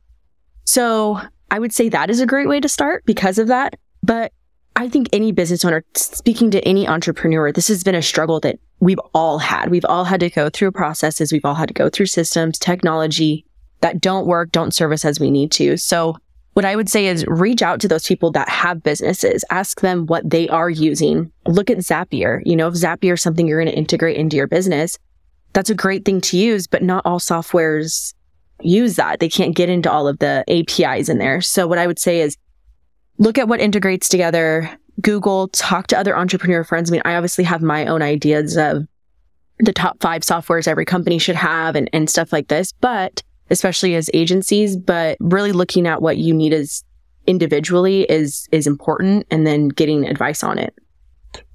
So 0.65 1.21
I 1.51 1.59
would 1.59 1.71
say 1.71 1.89
that 1.89 2.09
is 2.09 2.19
a 2.19 2.25
great 2.25 2.49
way 2.49 2.59
to 2.59 2.67
start 2.67 3.05
because 3.05 3.37
of 3.37 3.47
that. 3.47 3.77
But 4.03 4.33
I 4.75 4.89
think 4.89 5.09
any 5.13 5.31
business 5.31 5.63
owner, 5.63 5.83
speaking 5.95 6.51
to 6.51 6.61
any 6.67 6.87
entrepreneur, 6.87 7.51
this 7.51 7.67
has 7.67 7.83
been 7.83 7.95
a 7.95 8.01
struggle 8.01 8.39
that 8.41 8.59
we've 8.79 8.99
all 9.13 9.39
had. 9.39 9.69
We've 9.69 9.85
all 9.85 10.03
had 10.03 10.19
to 10.19 10.29
go 10.29 10.49
through 10.49 10.71
processes. 10.71 11.31
We've 11.31 11.45
all 11.45 11.55
had 11.55 11.69
to 11.69 11.73
go 11.73 11.89
through 11.89 12.07
systems, 12.07 12.59
technology 12.59 13.45
that 13.81 14.01
don't 14.01 14.27
work, 14.27 14.51
don't 14.51 14.73
serve 14.73 14.91
us 14.91 15.05
as 15.05 15.19
we 15.19 15.31
need 15.31 15.51
to. 15.53 15.77
So 15.77 16.17
what 16.57 16.65
I 16.65 16.75
would 16.75 16.89
say 16.89 17.05
is 17.05 17.23
reach 17.27 17.61
out 17.61 17.79
to 17.81 17.87
those 17.87 18.07
people 18.07 18.31
that 18.31 18.49
have 18.49 18.81
businesses, 18.81 19.45
ask 19.51 19.81
them 19.81 20.07
what 20.07 20.27
they 20.27 20.49
are 20.49 20.71
using. 20.71 21.31
Look 21.45 21.69
at 21.69 21.77
Zapier. 21.77 22.41
You 22.47 22.55
know, 22.55 22.67
if 22.67 22.73
Zapier 22.73 23.13
is 23.13 23.21
something 23.21 23.47
you're 23.47 23.61
going 23.61 23.71
to 23.71 23.77
integrate 23.77 24.17
into 24.17 24.37
your 24.37 24.47
business, 24.47 24.97
that's 25.53 25.69
a 25.69 25.75
great 25.75 26.03
thing 26.03 26.19
to 26.21 26.35
use, 26.35 26.65
but 26.65 26.81
not 26.81 27.05
all 27.05 27.19
softwares 27.19 28.15
use 28.63 28.95
that. 28.95 29.19
They 29.19 29.29
can't 29.29 29.55
get 29.55 29.69
into 29.69 29.91
all 29.91 30.07
of 30.07 30.17
the 30.17 30.43
APIs 30.49 31.09
in 31.09 31.19
there. 31.19 31.41
So 31.41 31.67
what 31.67 31.77
I 31.77 31.85
would 31.85 31.99
say 31.99 32.21
is 32.21 32.35
look 33.19 33.37
at 33.37 33.47
what 33.47 33.59
integrates 33.59 34.09
together. 34.09 34.67
Google, 34.99 35.49
talk 35.49 35.85
to 35.87 35.99
other 35.99 36.17
entrepreneur 36.17 36.63
friends. 36.63 36.89
I 36.89 36.93
mean, 36.93 37.03
I 37.05 37.17
obviously 37.17 37.43
have 37.43 37.61
my 37.61 37.85
own 37.85 38.01
ideas 38.01 38.57
of 38.57 38.87
the 39.59 39.73
top 39.73 40.01
five 40.01 40.23
softwares 40.23 40.67
every 40.67 40.85
company 40.85 41.19
should 41.19 41.35
have 41.35 41.75
and, 41.75 41.87
and 41.93 42.09
stuff 42.09 42.33
like 42.33 42.47
this, 42.47 42.71
but 42.71 43.21
especially 43.49 43.95
as 43.95 44.09
agencies, 44.13 44.75
but 44.75 45.17
really 45.19 45.51
looking 45.51 45.87
at 45.87 46.01
what 46.01 46.17
you 46.17 46.33
need 46.33 46.53
as 46.53 46.83
individually 47.25 48.03
is 48.03 48.47
is 48.51 48.65
important 48.65 49.27
and 49.29 49.45
then 49.45 49.67
getting 49.67 50.07
advice 50.07 50.43
on 50.43 50.57
it. 50.57 50.73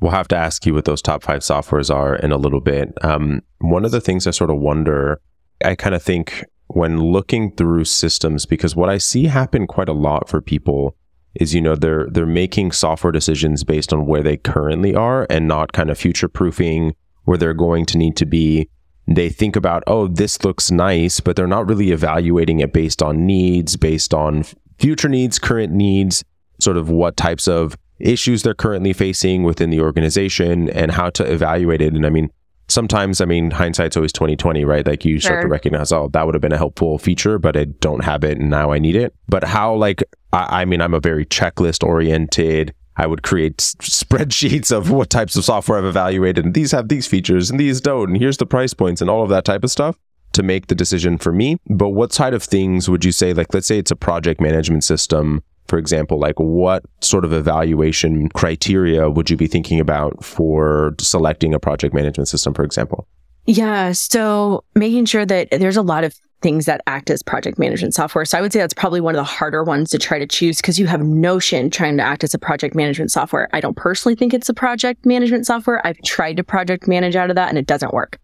We'll 0.00 0.12
have 0.12 0.28
to 0.28 0.36
ask 0.36 0.66
you 0.66 0.74
what 0.74 0.84
those 0.84 1.02
top 1.02 1.22
five 1.22 1.40
softwares 1.40 1.92
are 1.92 2.14
in 2.16 2.30
a 2.30 2.36
little 2.36 2.60
bit. 2.60 2.92
Um, 3.02 3.40
one 3.58 3.84
of 3.84 3.90
the 3.90 4.00
things 4.00 4.26
I 4.26 4.30
sort 4.30 4.50
of 4.50 4.58
wonder, 4.58 5.20
I 5.64 5.74
kind 5.74 5.94
of 5.94 6.02
think 6.02 6.44
when 6.68 7.00
looking 7.00 7.54
through 7.56 7.84
systems, 7.84 8.46
because 8.46 8.76
what 8.76 8.88
I 8.88 8.98
see 8.98 9.26
happen 9.26 9.66
quite 9.66 9.88
a 9.88 9.94
lot 9.94 10.28
for 10.28 10.40
people 10.40 10.94
is, 11.34 11.54
you 11.54 11.60
know, 11.60 11.74
they're 11.74 12.06
they're 12.10 12.26
making 12.26 12.72
software 12.72 13.12
decisions 13.12 13.64
based 13.64 13.92
on 13.92 14.06
where 14.06 14.22
they 14.22 14.36
currently 14.36 14.94
are 14.94 15.26
and 15.30 15.48
not 15.48 15.72
kind 15.72 15.90
of 15.90 15.98
future 15.98 16.28
proofing 16.28 16.94
where 17.24 17.38
they're 17.38 17.54
going 17.54 17.86
to 17.86 17.98
need 17.98 18.16
to 18.16 18.26
be 18.26 18.68
they 19.06 19.28
think 19.28 19.56
about, 19.56 19.82
oh, 19.86 20.06
this 20.06 20.44
looks 20.44 20.70
nice, 20.70 21.20
but 21.20 21.36
they're 21.36 21.46
not 21.46 21.68
really 21.68 21.90
evaluating 21.90 22.60
it 22.60 22.72
based 22.72 23.02
on 23.02 23.26
needs, 23.26 23.76
based 23.76 24.14
on 24.14 24.44
future 24.78 25.08
needs, 25.08 25.38
current 25.38 25.72
needs, 25.72 26.24
sort 26.60 26.76
of 26.76 26.88
what 26.88 27.16
types 27.16 27.48
of 27.48 27.76
issues 27.98 28.42
they're 28.42 28.54
currently 28.54 28.92
facing 28.92 29.42
within 29.42 29.70
the 29.70 29.80
organization 29.80 30.68
and 30.70 30.92
how 30.92 31.10
to 31.10 31.30
evaluate 31.30 31.80
it. 31.80 31.94
And 31.94 32.06
I 32.06 32.10
mean, 32.10 32.30
sometimes, 32.68 33.20
I 33.20 33.24
mean, 33.24 33.50
hindsight's 33.50 33.96
always 33.96 34.12
2020, 34.12 34.64
right? 34.64 34.86
Like 34.86 35.04
you 35.04 35.20
start 35.20 35.36
sure. 35.36 35.42
to 35.42 35.48
recognize, 35.48 35.92
oh, 35.92 36.08
that 36.12 36.24
would 36.24 36.34
have 36.34 36.42
been 36.42 36.52
a 36.52 36.58
helpful 36.58 36.98
feature, 36.98 37.38
but 37.38 37.56
I 37.56 37.64
don't 37.64 38.04
have 38.04 38.24
it 38.24 38.38
and 38.38 38.50
now 38.50 38.72
I 38.72 38.78
need 38.78 38.96
it. 38.96 39.14
But 39.28 39.44
how, 39.44 39.74
like, 39.74 40.02
I, 40.32 40.62
I 40.62 40.64
mean, 40.64 40.80
I'm 40.80 40.94
a 40.94 41.00
very 41.00 41.26
checklist 41.26 41.86
oriented, 41.86 42.74
I 42.96 43.06
would 43.06 43.22
create 43.22 43.56
spreadsheets 43.56 44.70
of 44.70 44.90
what 44.90 45.10
types 45.10 45.36
of 45.36 45.44
software 45.44 45.78
I've 45.78 45.84
evaluated, 45.84 46.44
and 46.44 46.54
these 46.54 46.72
have 46.72 46.88
these 46.88 47.06
features, 47.06 47.50
and 47.50 47.58
these 47.58 47.80
don't, 47.80 48.10
and 48.10 48.18
here's 48.18 48.36
the 48.36 48.46
price 48.46 48.74
points, 48.74 49.00
and 49.00 49.08
all 49.08 49.22
of 49.22 49.30
that 49.30 49.44
type 49.44 49.64
of 49.64 49.70
stuff 49.70 49.98
to 50.32 50.42
make 50.42 50.66
the 50.66 50.74
decision 50.74 51.18
for 51.18 51.32
me. 51.32 51.58
But 51.68 51.90
what 51.90 52.12
side 52.12 52.34
of 52.34 52.42
things 52.42 52.88
would 52.88 53.04
you 53.04 53.12
say, 53.12 53.32
like, 53.34 53.52
let's 53.52 53.66
say 53.66 53.78
it's 53.78 53.90
a 53.90 53.96
project 53.96 54.40
management 54.40 54.84
system, 54.84 55.42
for 55.68 55.78
example, 55.78 56.18
like 56.18 56.38
what 56.38 56.84
sort 57.00 57.24
of 57.24 57.32
evaluation 57.32 58.28
criteria 58.30 59.08
would 59.08 59.30
you 59.30 59.36
be 59.36 59.46
thinking 59.46 59.80
about 59.80 60.22
for 60.24 60.94
selecting 60.98 61.54
a 61.54 61.58
project 61.58 61.94
management 61.94 62.28
system, 62.28 62.52
for 62.52 62.64
example? 62.64 63.06
Yeah. 63.46 63.92
So 63.92 64.64
making 64.74 65.06
sure 65.06 65.26
that 65.26 65.50
there's 65.50 65.76
a 65.76 65.82
lot 65.82 66.04
of 66.04 66.14
things 66.42 66.66
that 66.66 66.82
act 66.86 67.10
as 67.10 67.22
project 67.22 67.58
management 67.58 67.94
software. 67.94 68.24
So 68.24 68.36
I 68.36 68.40
would 68.40 68.52
say 68.52 68.58
that's 68.58 68.74
probably 68.74 69.00
one 69.00 69.14
of 69.14 69.18
the 69.18 69.24
harder 69.24 69.64
ones 69.64 69.90
to 69.90 69.98
try 69.98 70.18
to 70.18 70.26
choose 70.26 70.58
because 70.58 70.78
you 70.78 70.86
have 70.86 71.02
Notion 71.02 71.70
trying 71.70 71.96
to 71.96 72.02
act 72.02 72.24
as 72.24 72.34
a 72.34 72.38
project 72.38 72.74
management 72.74 73.10
software. 73.10 73.48
I 73.52 73.60
don't 73.60 73.76
personally 73.76 74.14
think 74.14 74.34
it's 74.34 74.48
a 74.48 74.54
project 74.54 75.06
management 75.06 75.46
software. 75.46 75.84
I've 75.86 76.00
tried 76.02 76.36
to 76.36 76.44
project 76.44 76.88
manage 76.88 77.16
out 77.16 77.30
of 77.30 77.36
that 77.36 77.48
and 77.48 77.58
it 77.58 77.66
doesn't 77.66 77.94
work. 77.94 78.18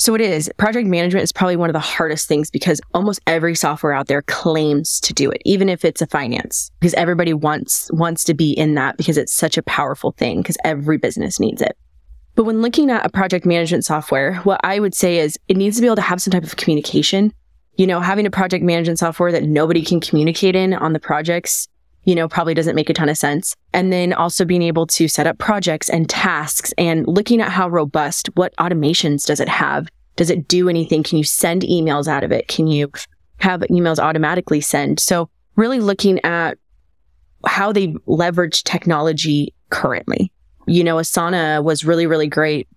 So 0.00 0.14
it 0.14 0.22
is. 0.22 0.50
Project 0.56 0.88
management 0.88 1.24
is 1.24 1.30
probably 1.30 1.56
one 1.56 1.68
of 1.68 1.74
the 1.74 1.78
hardest 1.78 2.26
things 2.26 2.50
because 2.50 2.80
almost 2.94 3.20
every 3.26 3.54
software 3.54 3.92
out 3.92 4.06
there 4.06 4.22
claims 4.22 4.98
to 5.00 5.12
do 5.12 5.30
it, 5.30 5.42
even 5.44 5.68
if 5.68 5.84
it's 5.84 6.00
a 6.00 6.06
finance, 6.06 6.70
because 6.80 6.94
everybody 6.94 7.34
wants, 7.34 7.90
wants 7.92 8.24
to 8.24 8.32
be 8.32 8.52
in 8.52 8.76
that 8.76 8.96
because 8.96 9.18
it's 9.18 9.32
such 9.32 9.58
a 9.58 9.62
powerful 9.62 10.12
thing 10.12 10.40
because 10.40 10.56
every 10.64 10.96
business 10.96 11.38
needs 11.38 11.60
it. 11.60 11.76
But 12.34 12.44
when 12.44 12.62
looking 12.62 12.90
at 12.90 13.04
a 13.04 13.10
project 13.10 13.44
management 13.44 13.84
software, 13.84 14.36
what 14.36 14.60
I 14.64 14.80
would 14.80 14.94
say 14.94 15.18
is 15.18 15.38
it 15.48 15.58
needs 15.58 15.76
to 15.76 15.82
be 15.82 15.86
able 15.86 15.96
to 15.96 16.02
have 16.02 16.22
some 16.22 16.32
type 16.32 16.44
of 16.44 16.56
communication 16.56 17.34
you 17.80 17.86
know, 17.86 18.00
having 18.00 18.26
a 18.26 18.30
project 18.30 18.62
management 18.62 18.98
software 18.98 19.32
that 19.32 19.44
nobody 19.44 19.82
can 19.82 20.00
communicate 20.00 20.54
in 20.54 20.74
on 20.74 20.92
the 20.92 21.00
projects, 21.00 21.66
you 22.04 22.14
know, 22.14 22.28
probably 22.28 22.52
doesn't 22.52 22.74
make 22.74 22.90
a 22.90 22.94
ton 22.94 23.08
of 23.08 23.16
sense. 23.16 23.56
And 23.72 23.92
then 23.92 24.12
also 24.12 24.44
being 24.44 24.62
able 24.62 24.86
to 24.88 25.08
set 25.08 25.26
up 25.26 25.38
projects 25.38 25.88
and 25.88 26.08
tasks 26.08 26.74
and 26.76 27.06
looking 27.06 27.40
at 27.40 27.50
how 27.50 27.68
robust, 27.68 28.28
what 28.34 28.54
automations 28.56 29.26
does 29.26 29.40
it 29.40 29.48
have? 29.48 29.88
Does 30.16 30.28
it 30.28 30.46
do 30.46 30.68
anything? 30.68 31.02
Can 31.02 31.16
you 31.18 31.24
send 31.24 31.62
emails 31.62 32.06
out 32.06 32.22
of 32.22 32.32
it? 32.32 32.48
Can 32.48 32.66
you 32.66 32.90
have 33.38 33.60
emails 33.62 33.98
automatically 33.98 34.60
send? 34.60 35.00
So 35.00 35.30
really 35.56 35.80
looking 35.80 36.22
at 36.22 36.58
how 37.46 37.72
they 37.72 37.94
leverage 38.06 38.62
technology 38.64 39.54
currently 39.70 40.30
you 40.70 40.84
know, 40.84 40.96
Asana 40.96 41.64
was 41.64 41.84
really, 41.84 42.06
really 42.06 42.28
great. 42.28 42.68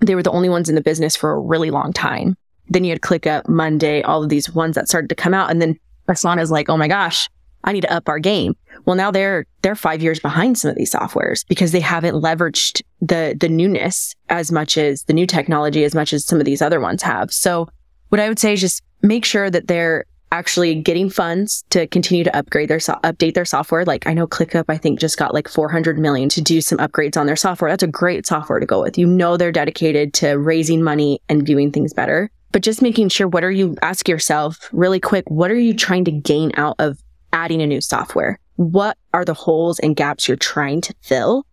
They 0.00 0.14
were 0.14 0.22
the 0.22 0.30
only 0.30 0.48
ones 0.48 0.68
in 0.68 0.76
the 0.76 0.80
business 0.80 1.16
for 1.16 1.32
a 1.32 1.40
really 1.40 1.70
long 1.70 1.92
time. 1.92 2.36
Then 2.68 2.84
you 2.84 2.90
had 2.90 3.00
ClickUp, 3.00 3.48
Monday, 3.48 4.02
all 4.02 4.22
of 4.22 4.28
these 4.28 4.50
ones 4.50 4.74
that 4.74 4.88
started 4.88 5.08
to 5.08 5.14
come 5.14 5.34
out. 5.34 5.50
And 5.50 5.60
then 5.62 5.78
Asana 6.08 6.40
is 6.40 6.50
like, 6.50 6.68
oh 6.68 6.76
my 6.76 6.88
gosh, 6.88 7.28
I 7.64 7.72
need 7.72 7.82
to 7.82 7.92
up 7.92 8.08
our 8.08 8.18
game. 8.18 8.54
Well, 8.84 8.96
now 8.96 9.10
they're, 9.10 9.46
they're 9.62 9.74
five 9.74 10.02
years 10.02 10.20
behind 10.20 10.58
some 10.58 10.70
of 10.70 10.76
these 10.76 10.92
softwares 10.92 11.44
because 11.48 11.72
they 11.72 11.80
haven't 11.80 12.22
leveraged 12.22 12.82
the, 13.00 13.36
the 13.38 13.48
newness 13.48 14.14
as 14.28 14.52
much 14.52 14.78
as 14.78 15.04
the 15.04 15.12
new 15.12 15.26
technology 15.26 15.84
as 15.84 15.94
much 15.94 16.12
as 16.12 16.24
some 16.24 16.38
of 16.38 16.44
these 16.44 16.62
other 16.62 16.80
ones 16.80 17.02
have. 17.02 17.32
So 17.32 17.68
what 18.10 18.20
I 18.20 18.28
would 18.28 18.38
say 18.38 18.52
is 18.52 18.60
just 18.60 18.82
make 19.02 19.24
sure 19.24 19.50
that 19.50 19.66
they're 19.66 20.04
actually 20.32 20.74
getting 20.74 21.08
funds 21.08 21.64
to 21.70 21.86
continue 21.86 22.24
to 22.24 22.36
upgrade 22.36 22.68
their 22.68 22.80
so- 22.80 22.98
update 23.04 23.34
their 23.34 23.44
software. 23.44 23.84
Like 23.84 24.06
I 24.06 24.14
know 24.14 24.26
ClickUp, 24.26 24.64
I 24.68 24.76
think 24.76 25.00
just 25.00 25.18
got 25.18 25.34
like 25.34 25.48
400 25.48 25.98
million 25.98 26.28
to 26.30 26.42
do 26.42 26.60
some 26.60 26.78
upgrades 26.78 27.16
on 27.16 27.26
their 27.26 27.36
software. 27.36 27.70
That's 27.70 27.82
a 27.82 27.88
great 27.88 28.26
software 28.26 28.58
to 28.58 28.66
go 28.66 28.82
with. 28.82 28.98
You 28.98 29.06
know, 29.06 29.36
they're 29.36 29.52
dedicated 29.52 30.14
to 30.14 30.32
raising 30.32 30.82
money 30.82 31.20
and 31.28 31.46
doing 31.46 31.70
things 31.70 31.92
better, 31.92 32.30
but 32.56 32.62
just 32.62 32.80
making 32.80 33.10
sure 33.10 33.28
what 33.28 33.44
are 33.44 33.50
you 33.50 33.76
ask 33.82 34.08
yourself 34.08 34.70
really 34.72 34.98
quick, 34.98 35.30
what 35.30 35.50
are 35.50 35.58
you 35.58 35.74
trying 35.74 36.06
to 36.06 36.10
gain 36.10 36.52
out 36.54 36.74
of 36.78 36.98
adding 37.34 37.60
a 37.60 37.66
new 37.66 37.82
software? 37.82 38.40
What 38.54 38.96
are 39.12 39.26
the 39.26 39.34
holes 39.34 39.78
and 39.78 39.94
gaps 39.94 40.26
you're 40.26 40.38
trying 40.38 40.80
to 40.80 40.94
fill? 41.02 41.44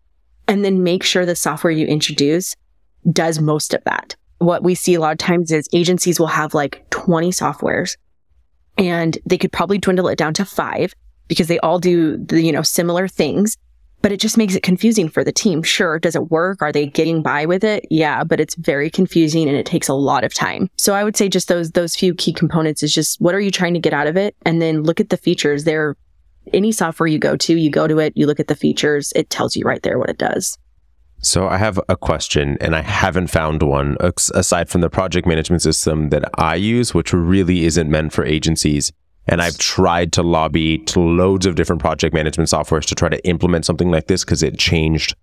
And 0.47 0.63
then 0.63 0.81
make 0.81 1.03
sure 1.03 1.25
the 1.25 1.35
software 1.35 1.71
you 1.71 1.85
introduce 1.85 2.55
does 3.11 3.41
most 3.41 3.73
of 3.73 3.83
that. 3.83 4.15
What 4.37 4.63
we 4.63 4.75
see 4.75 4.93
a 4.93 5.01
lot 5.01 5.11
of 5.11 5.17
times 5.17 5.51
is 5.51 5.67
agencies 5.73 6.21
will 6.21 6.27
have 6.27 6.53
like 6.53 6.89
20 6.91 7.31
softwares 7.31 7.97
and 8.77 9.17
they 9.25 9.37
could 9.37 9.51
probably 9.51 9.79
dwindle 9.79 10.07
it 10.07 10.17
down 10.17 10.33
to 10.35 10.45
five 10.45 10.93
because 11.27 11.49
they 11.49 11.59
all 11.59 11.79
do 11.79 12.15
the, 12.15 12.41
you 12.41 12.53
know, 12.53 12.61
similar 12.61 13.09
things, 13.09 13.57
but 14.03 14.11
it 14.11 14.19
just 14.19 14.37
makes 14.37 14.53
it 14.53 14.61
confusing 14.61 15.07
for 15.09 15.23
the 15.23 15.31
team. 15.31 15.63
Sure. 15.63 15.97
Does 15.97 16.15
it 16.15 16.29
work? 16.29 16.61
Are 16.61 16.73
they 16.73 16.85
getting 16.85 17.23
by 17.23 17.45
with 17.47 17.63
it? 17.63 17.87
Yeah, 17.89 18.23
but 18.25 18.39
it's 18.39 18.53
very 18.55 18.89
confusing 18.89 19.47
and 19.47 19.57
it 19.57 19.65
takes 19.65 19.87
a 19.87 19.93
lot 19.93 20.25
of 20.25 20.33
time. 20.33 20.69
So 20.77 20.93
I 20.93 21.05
would 21.05 21.15
say 21.15 21.29
just 21.29 21.47
those, 21.47 21.71
those 21.71 21.95
few 21.95 22.13
key 22.13 22.33
components 22.33 22.83
is 22.83 22.93
just 22.93 23.19
what 23.21 23.33
are 23.33 23.39
you 23.39 23.49
trying 23.49 23.73
to 23.73 23.79
get 23.79 23.93
out 23.93 24.05
of 24.05 24.17
it? 24.17 24.35
And 24.45 24.61
then 24.61 24.83
look 24.83 24.99
at 24.99 25.09
the 25.09 25.17
features. 25.17 25.63
There, 25.63 25.95
any 26.53 26.73
software 26.73 27.07
you 27.07 27.17
go 27.17 27.37
to, 27.37 27.55
you 27.57 27.69
go 27.69 27.87
to 27.87 27.99
it, 27.99 28.11
you 28.15 28.27
look 28.27 28.41
at 28.41 28.47
the 28.47 28.55
features, 28.55 29.13
it 29.15 29.29
tells 29.29 29.55
you 29.55 29.63
right 29.63 29.81
there 29.81 29.97
what 29.97 30.09
it 30.09 30.17
does. 30.17 30.57
So 31.19 31.47
I 31.47 31.57
have 31.57 31.79
a 31.87 31.95
question, 31.95 32.57
and 32.59 32.75
I 32.75 32.81
haven't 32.81 33.27
found 33.27 33.63
one 33.63 33.95
aside 34.01 34.67
from 34.67 34.81
the 34.81 34.89
project 34.89 35.25
management 35.25 35.61
system 35.61 36.09
that 36.09 36.29
I 36.37 36.55
use, 36.55 36.93
which 36.93 37.13
really 37.13 37.63
isn't 37.63 37.89
meant 37.89 38.11
for 38.11 38.25
agencies. 38.25 38.91
And 39.27 39.41
I've 39.41 39.57
tried 39.57 40.11
to 40.13 40.23
lobby 40.23 40.79
to 40.79 40.99
loads 40.99 41.45
of 41.45 41.55
different 41.55 41.81
project 41.81 42.13
management 42.13 42.49
softwares 42.49 42.85
to 42.85 42.95
try 42.95 43.09
to 43.09 43.25
implement 43.27 43.65
something 43.65 43.89
like 43.89 44.07
this 44.07 44.25
because 44.25 44.43
it 44.43 44.57
changed 44.57 45.15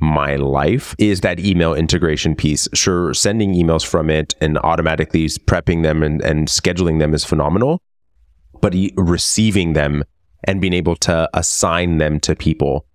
my 0.00 0.36
life 0.36 0.94
is 0.98 1.22
that 1.22 1.40
email 1.40 1.74
integration 1.74 2.36
piece. 2.36 2.68
Sure, 2.72 3.12
sending 3.12 3.54
emails 3.54 3.84
from 3.84 4.10
it 4.10 4.34
and 4.40 4.56
automatically 4.58 5.26
prepping 5.26 5.82
them 5.82 6.04
and, 6.04 6.22
and 6.22 6.46
scheduling 6.46 7.00
them 7.00 7.14
is 7.14 7.24
phenomenal, 7.24 7.82
but 8.60 8.74
receiving 8.96 9.72
them 9.72 10.04
and 10.44 10.60
being 10.60 10.72
able 10.72 10.94
to 10.94 11.28
assign 11.34 11.98
them 11.98 12.20
to 12.20 12.36
people 12.36 12.86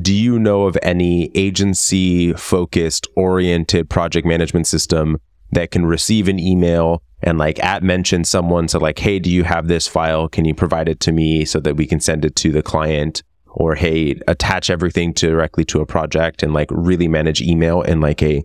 do 0.00 0.14
you 0.14 0.38
know 0.38 0.64
of 0.64 0.78
any 0.82 1.30
agency 1.34 2.32
focused 2.34 3.06
oriented 3.16 3.90
project 3.90 4.26
management 4.26 4.66
system 4.66 5.20
that 5.54 5.70
can 5.70 5.86
receive 5.86 6.28
an 6.28 6.38
email 6.38 7.02
and 7.22 7.38
like 7.38 7.62
at 7.62 7.82
mention 7.82 8.24
someone 8.24 8.68
so 8.68 8.78
like 8.78 8.98
hey 8.98 9.18
do 9.18 9.30
you 9.30 9.44
have 9.44 9.68
this 9.68 9.86
file 9.86 10.28
can 10.28 10.44
you 10.44 10.54
provide 10.54 10.88
it 10.88 11.00
to 11.00 11.12
me 11.12 11.44
so 11.44 11.60
that 11.60 11.76
we 11.76 11.86
can 11.86 12.00
send 12.00 12.24
it 12.24 12.36
to 12.36 12.52
the 12.52 12.62
client 12.62 13.22
or 13.46 13.74
hey 13.74 14.20
attach 14.28 14.68
everything 14.70 15.12
directly 15.12 15.64
to 15.64 15.80
a 15.80 15.86
project 15.86 16.42
and 16.42 16.52
like 16.52 16.68
really 16.70 17.08
manage 17.08 17.40
email 17.40 17.82
in 17.82 18.00
like 18.00 18.22
a 18.22 18.42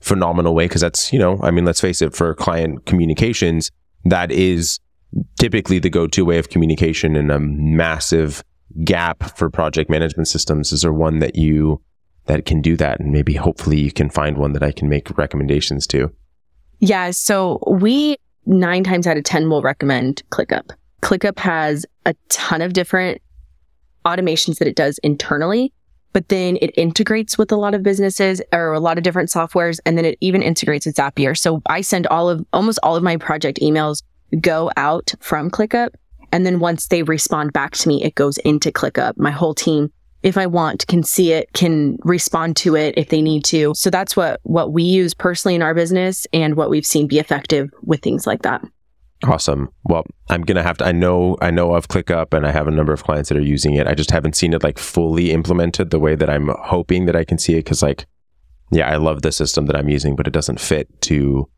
phenomenal 0.00 0.54
way 0.54 0.66
because 0.66 0.82
that's 0.82 1.12
you 1.12 1.18
know 1.18 1.38
i 1.42 1.50
mean 1.50 1.64
let's 1.64 1.80
face 1.80 2.02
it 2.02 2.14
for 2.14 2.34
client 2.34 2.84
communications 2.86 3.70
that 4.04 4.30
is 4.30 4.78
typically 5.38 5.78
the 5.78 5.90
go-to 5.90 6.24
way 6.24 6.38
of 6.38 6.48
communication 6.48 7.16
and 7.16 7.30
a 7.30 7.38
massive 7.38 8.42
gap 8.82 9.36
for 9.36 9.50
project 9.50 9.90
management 9.90 10.28
systems? 10.28 10.72
Is 10.72 10.82
there 10.82 10.92
one 10.92 11.20
that 11.20 11.36
you 11.36 11.80
that 12.26 12.46
can 12.46 12.60
do 12.60 12.76
that? 12.76 13.00
And 13.00 13.12
maybe 13.12 13.34
hopefully 13.34 13.80
you 13.80 13.92
can 13.92 14.10
find 14.10 14.36
one 14.36 14.52
that 14.52 14.62
I 14.62 14.72
can 14.72 14.88
make 14.88 15.16
recommendations 15.16 15.86
to. 15.88 16.12
Yeah. 16.84 17.10
So 17.10 17.60
we 17.66 18.16
nine 18.46 18.84
times 18.84 19.06
out 19.06 19.16
of 19.16 19.24
10 19.24 19.48
will 19.48 19.62
recommend 19.62 20.22
ClickUp. 20.30 20.70
ClickUp 21.02 21.38
has 21.38 21.86
a 22.04 22.14
ton 22.28 22.60
of 22.60 22.72
different 22.72 23.20
automations 24.04 24.58
that 24.58 24.68
it 24.68 24.76
does 24.76 24.98
internally, 24.98 25.72
but 26.12 26.28
then 26.28 26.58
it 26.60 26.70
integrates 26.76 27.38
with 27.38 27.50
a 27.50 27.56
lot 27.56 27.74
of 27.74 27.82
businesses 27.82 28.42
or 28.52 28.74
a 28.74 28.80
lot 28.80 28.98
of 28.98 29.04
different 29.04 29.30
softwares. 29.30 29.78
And 29.86 29.96
then 29.96 30.04
it 30.04 30.18
even 30.20 30.42
integrates 30.42 30.84
with 30.84 30.96
Zapier. 30.96 31.36
So 31.36 31.62
I 31.66 31.80
send 31.80 32.06
all 32.08 32.28
of 32.28 32.44
almost 32.52 32.78
all 32.82 32.96
of 32.96 33.02
my 33.02 33.16
project 33.16 33.58
emails 33.62 34.02
go 34.40 34.70
out 34.76 35.14
from 35.20 35.50
ClickUp 35.50 35.90
and 36.34 36.44
then 36.44 36.58
once 36.58 36.88
they 36.88 37.04
respond 37.04 37.52
back 37.52 37.74
to 37.76 37.88
me, 37.88 38.02
it 38.02 38.16
goes 38.16 38.38
into 38.38 38.72
ClickUp. 38.72 39.16
My 39.16 39.30
whole 39.30 39.54
team, 39.54 39.92
if 40.24 40.38
I 40.38 40.46
want, 40.46 40.86
can 40.86 41.02
see 41.02 41.32
it, 41.32 41.52
can 41.52 41.98
respond 42.02 42.56
to 42.56 42.74
it 42.74 42.94
if 42.96 43.10
they 43.10 43.20
need 43.20 43.44
to. 43.44 43.74
So 43.76 43.90
that's 43.90 44.16
what, 44.16 44.40
what 44.42 44.72
we 44.72 44.82
use 44.82 45.12
personally 45.12 45.54
in 45.54 45.62
our 45.62 45.74
business 45.74 46.26
and 46.32 46.56
what 46.56 46.70
we've 46.70 46.86
seen 46.86 47.06
be 47.06 47.18
effective 47.18 47.70
with 47.82 48.00
things 48.00 48.26
like 48.26 48.42
that. 48.42 48.64
Awesome. 49.22 49.68
Well, 49.84 50.04
I'm 50.30 50.42
gonna 50.42 50.62
have 50.62 50.78
to. 50.78 50.86
I 50.86 50.92
know. 50.92 51.38
I 51.40 51.50
know 51.50 51.74
of 51.74 51.88
ClickUp, 51.88 52.34
and 52.34 52.46
I 52.46 52.50
have 52.50 52.68
a 52.68 52.70
number 52.70 52.92
of 52.92 53.04
clients 53.04 53.30
that 53.30 53.38
are 53.38 53.42
using 53.42 53.74
it. 53.74 53.86
I 53.86 53.94
just 53.94 54.10
haven't 54.10 54.36
seen 54.36 54.52
it 54.52 54.62
like 54.62 54.78
fully 54.78 55.30
implemented 55.30 55.90
the 55.90 55.98
way 55.98 56.14
that 56.14 56.28
I'm 56.28 56.50
hoping 56.64 57.06
that 57.06 57.16
I 57.16 57.24
can 57.24 57.38
see 57.38 57.54
it. 57.54 57.64
Because, 57.64 57.82
like, 57.82 58.04
yeah, 58.70 58.90
I 58.90 58.96
love 58.96 59.22
the 59.22 59.32
system 59.32 59.64
that 59.66 59.76
I'm 59.76 59.88
using, 59.88 60.14
but 60.14 60.26
it 60.26 60.32
doesn't 60.32 60.60
fit 60.60 60.88
to 61.02 61.48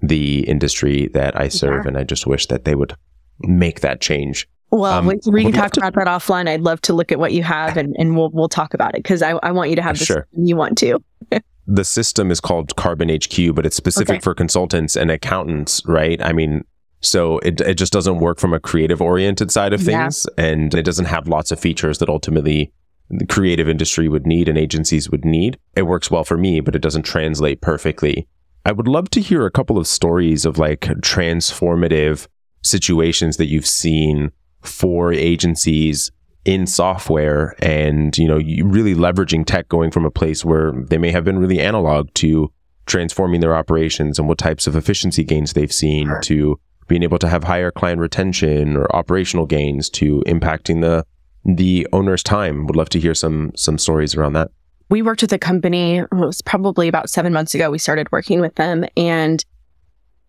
the 0.00 0.46
industry 0.46 1.08
that 1.14 1.40
I 1.40 1.48
serve, 1.48 1.84
yeah. 1.84 1.88
and 1.88 1.98
I 1.98 2.04
just 2.04 2.28
wish 2.28 2.46
that 2.46 2.64
they 2.64 2.76
would 2.76 2.94
make 3.40 3.80
that 3.80 4.00
change. 4.00 4.46
Well, 4.70 4.84
um, 4.92 5.06
we, 5.06 5.18
we 5.26 5.42
can 5.44 5.52
talk 5.52 5.72
to- 5.72 5.80
about 5.80 5.94
that 5.94 6.06
offline. 6.06 6.48
I'd 6.48 6.60
love 6.60 6.80
to 6.82 6.92
look 6.92 7.12
at 7.12 7.18
what 7.18 7.32
you 7.32 7.42
have 7.42 7.76
and, 7.76 7.94
and 7.98 8.16
we'll 8.16 8.30
we'll 8.30 8.48
talk 8.48 8.74
about 8.74 8.94
it 8.94 9.02
because 9.02 9.22
I, 9.22 9.32
I 9.42 9.52
want 9.52 9.70
you 9.70 9.76
to 9.76 9.82
have 9.82 9.98
the 9.98 10.04
sure. 10.04 10.26
you 10.32 10.56
want 10.56 10.76
to. 10.78 11.02
the 11.66 11.84
system 11.84 12.30
is 12.30 12.40
called 12.40 12.74
Karbon 12.76 13.10
HQ, 13.10 13.54
but 13.54 13.66
it's 13.66 13.76
specific 13.76 14.16
okay. 14.16 14.20
for 14.20 14.34
consultants 14.34 14.96
and 14.96 15.10
accountants, 15.10 15.82
right? 15.86 16.20
I 16.20 16.32
mean, 16.32 16.64
so 17.00 17.38
it 17.38 17.60
it 17.60 17.74
just 17.74 17.92
doesn't 17.92 18.18
work 18.18 18.38
from 18.38 18.52
a 18.52 18.60
creative 18.60 19.00
oriented 19.00 19.50
side 19.50 19.72
of 19.72 19.80
things, 19.80 20.26
yeah. 20.36 20.44
and 20.44 20.74
it 20.74 20.84
doesn't 20.84 21.06
have 21.06 21.28
lots 21.28 21.52
of 21.52 21.60
features 21.60 21.98
that 21.98 22.08
ultimately 22.08 22.72
the 23.08 23.26
creative 23.26 23.68
industry 23.68 24.08
would 24.08 24.26
need 24.26 24.48
and 24.48 24.58
agencies 24.58 25.10
would 25.10 25.24
need. 25.24 25.58
It 25.76 25.82
works 25.82 26.10
well 26.10 26.24
for 26.24 26.36
me, 26.36 26.60
but 26.60 26.74
it 26.74 26.82
doesn't 26.82 27.04
translate 27.04 27.60
perfectly. 27.60 28.26
I 28.64 28.72
would 28.72 28.88
love 28.88 29.10
to 29.10 29.20
hear 29.20 29.46
a 29.46 29.50
couple 29.50 29.78
of 29.78 29.86
stories 29.86 30.44
of 30.44 30.58
like 30.58 30.80
transformative 30.80 32.26
situations 32.64 33.36
that 33.36 33.46
you've 33.46 33.66
seen 33.66 34.32
for 34.66 35.12
agencies 35.12 36.10
in 36.44 36.66
software 36.66 37.54
and 37.58 38.16
you 38.16 38.28
know 38.28 38.36
really 38.36 38.94
leveraging 38.94 39.44
tech 39.44 39.68
going 39.68 39.90
from 39.90 40.04
a 40.04 40.10
place 40.10 40.44
where 40.44 40.72
they 40.88 40.98
may 40.98 41.10
have 41.10 41.24
been 41.24 41.38
really 41.38 41.60
analog 41.60 42.08
to 42.14 42.50
transforming 42.86 43.40
their 43.40 43.56
operations 43.56 44.18
and 44.18 44.28
what 44.28 44.38
types 44.38 44.66
of 44.66 44.76
efficiency 44.76 45.24
gains 45.24 45.54
they've 45.54 45.72
seen 45.72 46.06
sure. 46.06 46.20
to 46.20 46.60
being 46.86 47.02
able 47.02 47.18
to 47.18 47.28
have 47.28 47.42
higher 47.42 47.72
client 47.72 48.00
retention 48.00 48.76
or 48.76 48.94
operational 48.94 49.44
gains 49.44 49.90
to 49.90 50.22
impacting 50.26 50.80
the 50.82 51.04
the 51.44 51.86
owner's 51.92 52.22
time 52.22 52.66
would 52.66 52.76
love 52.76 52.88
to 52.88 53.00
hear 53.00 53.14
some 53.14 53.50
some 53.56 53.76
stories 53.76 54.14
around 54.14 54.34
that 54.34 54.50
we 54.88 55.02
worked 55.02 55.22
with 55.22 55.32
a 55.32 55.38
company 55.38 55.98
it 55.98 56.12
was 56.12 56.42
probably 56.42 56.86
about 56.86 57.10
7 57.10 57.32
months 57.32 57.54
ago 57.54 57.70
we 57.70 57.78
started 57.78 58.10
working 58.12 58.40
with 58.40 58.54
them 58.54 58.84
and 58.96 59.44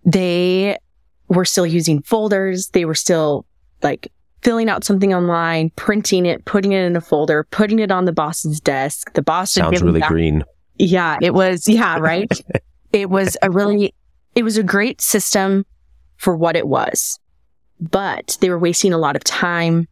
they 0.03 0.77
were 1.27 1.45
still 1.45 1.65
using 1.65 2.01
folders. 2.01 2.69
They 2.69 2.85
were 2.85 2.95
still 2.95 3.45
like 3.83 4.11
filling 4.41 4.69
out 4.69 4.83
something 4.83 5.13
online, 5.13 5.71
printing 5.75 6.25
it, 6.25 6.45
putting 6.45 6.71
it 6.71 6.83
in 6.83 6.95
a 6.95 7.01
folder, 7.01 7.45
putting 7.51 7.79
it 7.79 7.91
on 7.91 8.05
the 8.05 8.11
boss's 8.11 8.59
desk. 8.59 9.13
The 9.13 9.21
boss 9.21 9.51
sounds 9.51 9.81
really 9.81 9.99
back. 9.99 10.09
green. 10.09 10.43
Yeah, 10.77 11.17
it 11.21 11.33
was. 11.33 11.67
Yeah, 11.67 11.97
right. 11.99 12.31
it 12.93 13.09
was 13.09 13.37
a 13.41 13.49
really, 13.49 13.93
it 14.35 14.43
was 14.43 14.57
a 14.57 14.63
great 14.63 15.01
system 15.01 15.65
for 16.17 16.35
what 16.35 16.55
it 16.55 16.67
was, 16.67 17.19
but 17.79 18.37
they 18.41 18.49
were 18.49 18.59
wasting 18.59 18.93
a 18.93 18.97
lot 18.97 19.15
of 19.15 19.23
time. 19.23 19.87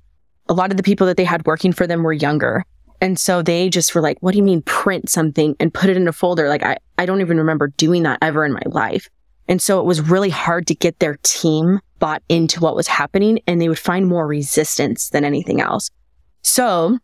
A 0.47 0.53
lot 0.53 0.71
of 0.71 0.77
the 0.77 0.83
people 0.83 1.07
that 1.07 1.17
they 1.17 1.23
had 1.23 1.45
working 1.45 1.73
for 1.73 1.87
them 1.87 2.03
were 2.03 2.13
younger. 2.13 2.63
And 3.01 3.19
so 3.19 3.41
they 3.41 3.69
just 3.69 3.93
were 3.93 4.01
like, 4.01 4.17
what 4.21 4.31
do 4.31 4.37
you 4.37 4.43
mean 4.43 4.61
print 4.61 5.09
something 5.09 5.55
and 5.59 5.73
put 5.73 5.89
it 5.89 5.97
in 5.97 6.07
a 6.07 6.13
folder? 6.13 6.47
Like, 6.47 6.63
I, 6.63 6.77
I 6.97 7.05
don't 7.05 7.21
even 7.21 7.37
remember 7.37 7.67
doing 7.67 8.03
that 8.03 8.19
ever 8.21 8.45
in 8.45 8.53
my 8.53 8.61
life. 8.67 9.09
And 9.47 9.61
so 9.61 9.79
it 9.79 9.85
was 9.85 10.01
really 10.01 10.29
hard 10.29 10.67
to 10.67 10.75
get 10.75 10.99
their 10.99 11.17
team 11.23 11.79
bought 11.99 12.21
into 12.29 12.59
what 12.59 12.75
was 12.75 12.87
happening 12.87 13.39
and 13.47 13.61
they 13.61 13.69
would 13.69 13.79
find 13.79 14.07
more 14.07 14.27
resistance 14.27 15.09
than 15.09 15.25
anything 15.25 15.61
else. 15.61 15.89
So 16.43 16.99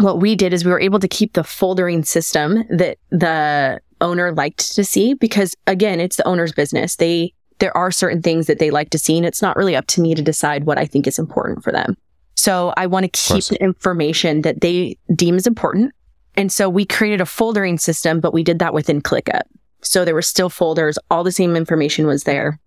what 0.00 0.20
we 0.20 0.34
did 0.34 0.52
is 0.52 0.64
we 0.64 0.70
were 0.70 0.80
able 0.80 0.98
to 0.98 1.08
keep 1.08 1.34
the 1.34 1.42
foldering 1.42 2.04
system 2.04 2.64
that 2.70 2.98
the 3.10 3.80
owner 4.00 4.32
liked 4.32 4.74
to 4.74 4.84
see 4.84 5.14
because 5.14 5.54
again, 5.66 6.00
it's 6.00 6.16
the 6.16 6.26
owner's 6.26 6.52
business. 6.52 6.96
They, 6.96 7.32
there 7.58 7.76
are 7.76 7.90
certain 7.90 8.22
things 8.22 8.46
that 8.48 8.58
they 8.58 8.70
like 8.70 8.90
to 8.90 8.98
see 8.98 9.16
and 9.16 9.26
it's 9.26 9.42
not 9.42 9.56
really 9.56 9.76
up 9.76 9.86
to 9.88 10.00
me 10.00 10.14
to 10.14 10.22
decide 10.22 10.64
what 10.64 10.78
I 10.78 10.86
think 10.86 11.06
is 11.06 11.18
important 11.18 11.62
for 11.62 11.72
them. 11.72 11.96
So 12.34 12.74
I 12.76 12.86
want 12.86 13.04
to 13.04 13.10
keep 13.10 13.44
the 13.44 13.62
information 13.62 14.42
that 14.42 14.60
they 14.60 14.98
deem 15.14 15.36
as 15.36 15.46
important 15.46 15.92
And 16.36 16.50
so 16.50 16.68
we 16.68 16.84
created 16.84 17.20
a 17.20 17.24
foldering 17.24 17.78
system, 17.80 18.20
but 18.20 18.34
we 18.34 18.42
did 18.42 18.58
that 18.58 18.74
within 18.74 19.00
ClickUp. 19.00 19.42
So 19.82 20.04
there 20.04 20.14
were 20.14 20.22
still 20.22 20.50
folders. 20.50 20.98
All 21.10 21.24
the 21.24 21.32
same 21.32 21.56
information 21.56 22.06
was 22.06 22.24
there. 22.24 22.58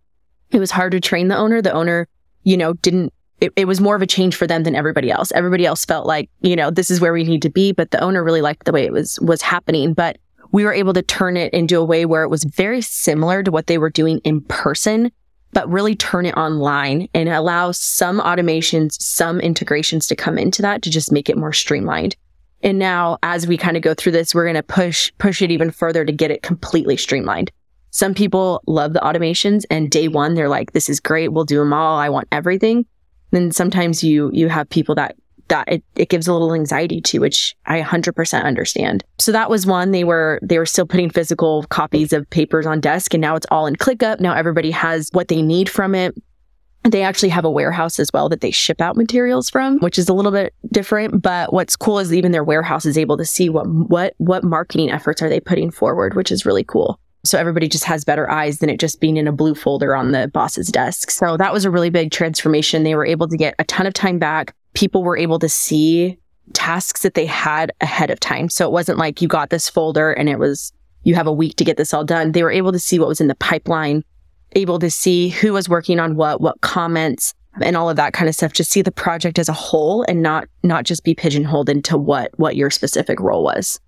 It 0.51 0.59
was 0.59 0.71
hard 0.71 0.91
to 0.93 0.99
train 0.99 1.27
the 1.27 1.37
owner. 1.37 1.61
The 1.61 1.73
owner, 1.73 2.07
you 2.43 2.57
know, 2.57 2.73
didn't, 2.73 3.13
it, 3.41 3.51
it 3.55 3.65
was 3.65 3.81
more 3.81 3.95
of 3.95 4.01
a 4.01 4.07
change 4.07 4.35
for 4.35 4.47
them 4.47 4.63
than 4.63 4.75
everybody 4.75 5.11
else. 5.11 5.31
Everybody 5.33 5.65
else 5.65 5.85
felt 5.85 6.07
like, 6.07 6.29
you 6.41 6.55
know, 6.55 6.71
this 6.71 6.89
is 6.89 7.01
where 7.01 7.13
we 7.13 7.23
need 7.23 7.41
to 7.43 7.49
be, 7.49 7.71
but 7.71 7.91
the 7.91 7.99
owner 7.99 8.23
really 8.23 8.41
liked 8.41 8.65
the 8.65 8.71
way 8.71 8.83
it 8.83 8.91
was, 8.91 9.19
was 9.21 9.41
happening. 9.41 9.93
But 9.93 10.17
we 10.51 10.63
were 10.63 10.73
able 10.73 10.93
to 10.93 11.01
turn 11.01 11.37
it 11.37 11.53
into 11.53 11.77
a 11.77 11.85
way 11.85 12.05
where 12.05 12.23
it 12.23 12.29
was 12.29 12.43
very 12.43 12.81
similar 12.81 13.43
to 13.43 13.51
what 13.51 13.67
they 13.67 13.77
were 13.77 13.89
doing 13.89 14.19
in 14.23 14.41
person, 14.41 15.11
but 15.51 15.69
really 15.69 15.95
turn 15.95 16.25
it 16.25 16.35
online 16.35 17.09
and 17.13 17.29
allow 17.29 17.71
some 17.71 18.19
automations, 18.19 19.01
some 19.01 19.39
integrations 19.39 20.07
to 20.07 20.15
come 20.15 20.37
into 20.37 20.61
that 20.61 20.81
to 20.83 20.89
just 20.89 21.11
make 21.11 21.29
it 21.29 21.37
more 21.37 21.53
streamlined. 21.53 22.15
And 22.63 22.79
now 22.79 23.17
as 23.23 23.45
we 23.45 23.57
kind 23.57 23.77
of 23.77 23.83
go 23.83 23.93
through 23.93 24.13
this, 24.13 24.33
we're 24.33 24.45
going 24.45 24.55
to 24.55 24.63
push, 24.63 25.11
push 25.19 25.41
it 25.41 25.51
even 25.51 25.69
further 25.69 26.05
to 26.05 26.11
get 26.11 26.31
it 26.31 26.41
completely 26.41 26.97
streamlined. 26.97 27.51
Some 27.97 28.13
people 28.13 28.61
love 28.67 28.93
the 28.93 28.99
automations 28.99 29.63
and 29.71 29.89
day 29.89 30.07
one, 30.07 30.35
they're 30.35 30.49
like, 30.49 30.73
this 30.73 30.87
is 30.87 30.99
great. 30.99 31.29
We'll 31.29 31.45
do 31.45 31.57
them 31.57 31.73
all. 31.73 31.97
I 31.97 32.09
want 32.09 32.27
everything. 32.31 32.85
Then 33.31 33.51
sometimes 33.51 34.03
you, 34.03 34.29
you 34.35 34.49
have 34.49 34.69
people 34.69 34.93
that 34.93 35.15
that 35.47 35.67
it, 35.67 35.83
it 35.95 36.09
gives 36.09 36.27
a 36.27 36.33
little 36.33 36.53
anxiety 36.53 37.01
to, 37.01 37.19
which 37.19 37.55
I 37.65 37.81
100% 37.81 38.43
understand. 38.43 39.03
So 39.17 39.31
that 39.31 39.49
was 39.49 39.65
one. 39.65 39.91
They 39.91 40.03
were, 40.03 40.39
they 40.43 40.59
were 40.59 40.65
still 40.67 40.85
putting 40.85 41.09
physical 41.09 41.63
copies 41.69 42.13
of 42.13 42.29
papers 42.29 42.67
on 42.67 42.81
desk 42.81 43.15
and 43.15 43.21
now 43.21 43.35
it's 43.35 43.47
all 43.49 43.65
in 43.65 43.75
ClickUp. 43.77 44.19
Now 44.19 44.35
everybody 44.35 44.69
has 44.69 45.09
what 45.13 45.29
they 45.29 45.41
need 45.41 45.67
from 45.67 45.95
it. 45.95 46.13
They 46.83 47.01
actually 47.01 47.29
have 47.29 47.45
a 47.45 47.49
warehouse 47.49 47.97
as 47.97 48.11
well 48.13 48.29
that 48.29 48.41
they 48.41 48.51
ship 48.51 48.79
out 48.79 48.95
materials 48.95 49.49
from, 49.49 49.79
which 49.79 49.97
is 49.97 50.07
a 50.07 50.13
little 50.13 50.31
bit 50.31 50.53
different. 50.71 51.23
But 51.23 51.51
what's 51.51 51.75
cool 51.75 51.97
is 51.97 52.13
even 52.13 52.31
their 52.31 52.43
warehouse 52.43 52.85
is 52.85 52.97
able 52.97 53.17
to 53.17 53.25
see 53.25 53.49
what, 53.49 53.65
what, 53.67 54.13
what 54.17 54.43
marketing 54.43 54.91
efforts 54.91 55.23
are 55.23 55.29
they 55.29 55.39
putting 55.39 55.71
forward, 55.71 56.13
which 56.13 56.31
is 56.31 56.45
really 56.45 56.63
cool. 56.63 56.99
So 57.27 57.37
everybody 57.37 57.67
just 57.67 57.83
has 57.83 58.03
better 58.03 58.29
eyes 58.29 58.59
than 58.59 58.69
it 58.69 58.79
just 58.79 58.99
being 58.99 59.17
in 59.17 59.27
a 59.27 59.31
blue 59.31 59.55
folder 59.55 59.95
on 59.95 60.11
the 60.11 60.29
boss's 60.29 60.67
desk. 60.67 61.11
So 61.11 61.37
that 61.37 61.53
was 61.53 61.65
a 61.65 61.71
really 61.71 61.89
big 61.89 62.11
transformation. 62.11 62.83
They 62.83 62.95
were 62.95 63.05
able 63.05 63.27
to 63.27 63.37
get 63.37 63.55
a 63.59 63.63
ton 63.65 63.85
of 63.85 63.93
time 63.93 64.19
back 64.19 64.53
people 64.77 65.03
were 65.03 65.17
able 65.17 65.39
to 65.39 65.49
see 65.49 66.19
tasks 66.53 67.01
that 67.01 67.15
they 67.15 67.25
had 67.25 67.71
ahead 67.81 68.11
of 68.11 68.19
time. 68.19 68.47
So 68.47 68.63
it 68.63 68.71
wasn't 68.71 68.99
like 68.99 69.23
you 69.23 69.27
got 69.27 69.49
this 69.49 69.67
folder 69.67 70.11
and 70.11 70.29
it 70.29 70.37
was, 70.37 70.71
you 71.01 71.15
have 71.15 71.25
a 71.25 71.33
week 71.33 71.55
to 71.55 71.65
get 71.65 71.77
this 71.77 71.95
all 71.95 72.03
done. 72.03 72.31
They 72.31 72.43
were 72.43 72.51
able 72.51 72.71
to 72.71 72.79
see 72.79 72.99
what 72.99 73.07
was 73.07 73.19
in 73.19 73.27
the 73.27 73.35
pipeline, 73.35 74.03
able 74.51 74.77
to 74.77 74.91
see 74.91 75.29
who 75.29 75.53
was 75.53 75.67
working 75.67 75.99
on 75.99 76.15
what, 76.15 76.41
what 76.41 76.61
comments 76.61 77.33
and 77.59 77.75
all 77.75 77.89
of 77.89 77.95
that 77.95 78.13
kind 78.13 78.29
of 78.29 78.35
stuff. 78.35 78.53
Just 78.53 78.69
see 78.69 78.83
the 78.83 78.91
project 78.91 79.39
as 79.39 79.49
a 79.49 79.53
whole 79.53 80.03
and 80.03 80.21
not, 80.21 80.47
not 80.61 80.83
just 80.83 81.03
be 81.03 81.15
pigeonholed 81.15 81.69
into 81.69 81.97
what, 81.97 82.29
what 82.37 82.55
your 82.55 82.69
specific 82.69 83.19
role 83.19 83.43
was. 83.43 83.79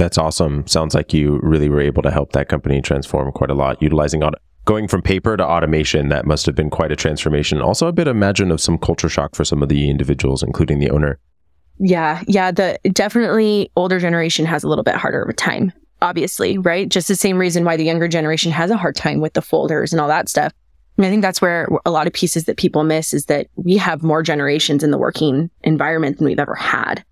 That's 0.00 0.16
awesome. 0.16 0.66
Sounds 0.66 0.94
like 0.94 1.12
you 1.12 1.38
really 1.42 1.68
were 1.68 1.82
able 1.82 2.02
to 2.04 2.10
help 2.10 2.32
that 2.32 2.48
company 2.48 2.80
transform 2.80 3.30
quite 3.32 3.50
a 3.50 3.54
lot 3.54 3.82
utilizing 3.82 4.22
auto- 4.24 4.38
going 4.64 4.88
from 4.88 5.02
paper 5.02 5.36
to 5.36 5.44
automation, 5.44 6.08
that 6.08 6.24
must 6.24 6.46
have 6.46 6.54
been 6.54 6.70
quite 6.70 6.90
a 6.90 6.96
transformation. 6.96 7.60
Also, 7.60 7.86
a 7.86 7.92
bit 7.92 8.08
imagine 8.08 8.50
of 8.50 8.62
some 8.62 8.78
culture 8.78 9.10
shock 9.10 9.34
for 9.34 9.44
some 9.44 9.62
of 9.62 9.68
the 9.68 9.90
individuals, 9.90 10.42
including 10.42 10.78
the 10.78 10.88
owner. 10.88 11.18
Yeah, 11.78 12.22
yeah. 12.26 12.50
The 12.50 12.78
definitely 12.94 13.70
older 13.76 13.98
generation 13.98 14.46
has 14.46 14.64
a 14.64 14.68
little 14.68 14.84
bit 14.84 14.94
harder 14.94 15.22
of 15.22 15.28
a 15.28 15.34
time, 15.34 15.70
obviously, 16.00 16.56
right? 16.56 16.88
Just 16.88 17.06
the 17.06 17.14
same 17.14 17.36
reason 17.36 17.66
why 17.66 17.76
the 17.76 17.84
younger 17.84 18.08
generation 18.08 18.52
has 18.52 18.70
a 18.70 18.78
hard 18.78 18.96
time 18.96 19.20
with 19.20 19.34
the 19.34 19.42
folders 19.42 19.92
and 19.92 20.00
all 20.00 20.08
that 20.08 20.30
stuff. 20.30 20.50
And 20.96 21.04
I 21.04 21.10
think 21.10 21.20
that's 21.20 21.42
where 21.42 21.68
a 21.84 21.90
lot 21.90 22.06
of 22.06 22.14
pieces 22.14 22.44
that 22.44 22.56
people 22.56 22.84
miss 22.84 23.12
is 23.12 23.26
that 23.26 23.48
we 23.56 23.76
have 23.76 24.02
more 24.02 24.22
generations 24.22 24.82
in 24.82 24.92
the 24.92 24.98
working 24.98 25.50
environment 25.62 26.16
than 26.16 26.26
we've 26.26 26.38
ever 26.38 26.54
had. 26.54 27.04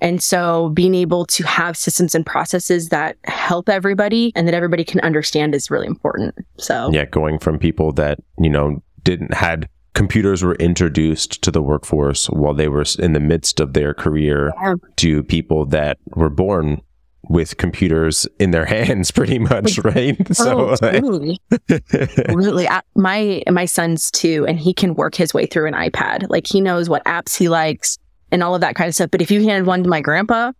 And 0.00 0.22
so 0.22 0.70
being 0.70 0.94
able 0.94 1.24
to 1.26 1.44
have 1.44 1.76
systems 1.76 2.14
and 2.14 2.24
processes 2.24 2.90
that 2.90 3.16
help 3.24 3.68
everybody 3.68 4.32
and 4.34 4.46
that 4.46 4.54
everybody 4.54 4.84
can 4.84 5.00
understand 5.00 5.54
is 5.54 5.70
really 5.70 5.86
important. 5.86 6.34
So 6.58 6.90
yeah, 6.92 7.06
going 7.06 7.38
from 7.38 7.58
people 7.58 7.92
that, 7.92 8.18
you 8.38 8.50
know, 8.50 8.82
didn't 9.02 9.32
had 9.34 9.68
computers 9.94 10.42
were 10.42 10.56
introduced 10.56 11.40
to 11.40 11.50
the 11.50 11.62
workforce 11.62 12.26
while 12.26 12.52
they 12.52 12.68
were 12.68 12.84
in 12.98 13.14
the 13.14 13.20
midst 13.20 13.60
of 13.60 13.72
their 13.72 13.94
career 13.94 14.52
yeah. 14.62 14.74
to 14.96 15.22
people 15.22 15.64
that 15.64 15.96
were 16.14 16.28
born 16.28 16.82
with 17.28 17.56
computers 17.56 18.28
in 18.38 18.50
their 18.50 18.66
hands 18.76 19.10
pretty 19.10 19.38
much 19.38 19.78
right 19.78 20.16
oh, 20.38 20.74
so 20.74 20.76
totally. 20.76 21.40
Absolutely. 21.70 22.68
my 22.94 23.42
my 23.50 23.64
son's 23.64 24.10
too 24.10 24.44
and 24.46 24.60
he 24.60 24.74
can 24.74 24.94
work 24.94 25.14
his 25.14 25.32
way 25.32 25.46
through 25.46 25.66
an 25.66 25.74
ipad 25.74 26.28
like 26.28 26.46
he 26.46 26.60
knows 26.60 26.88
what 26.88 27.04
apps 27.04 27.36
he 27.36 27.48
likes 27.48 27.98
and 28.30 28.42
all 28.42 28.54
of 28.54 28.60
that 28.60 28.74
kind 28.74 28.88
of 28.88 28.94
stuff. 28.94 29.10
But 29.10 29.22
if 29.22 29.30
you 29.30 29.42
handed 29.44 29.66
one 29.66 29.82
to 29.82 29.88
my 29.88 30.00
grandpa, 30.00 30.52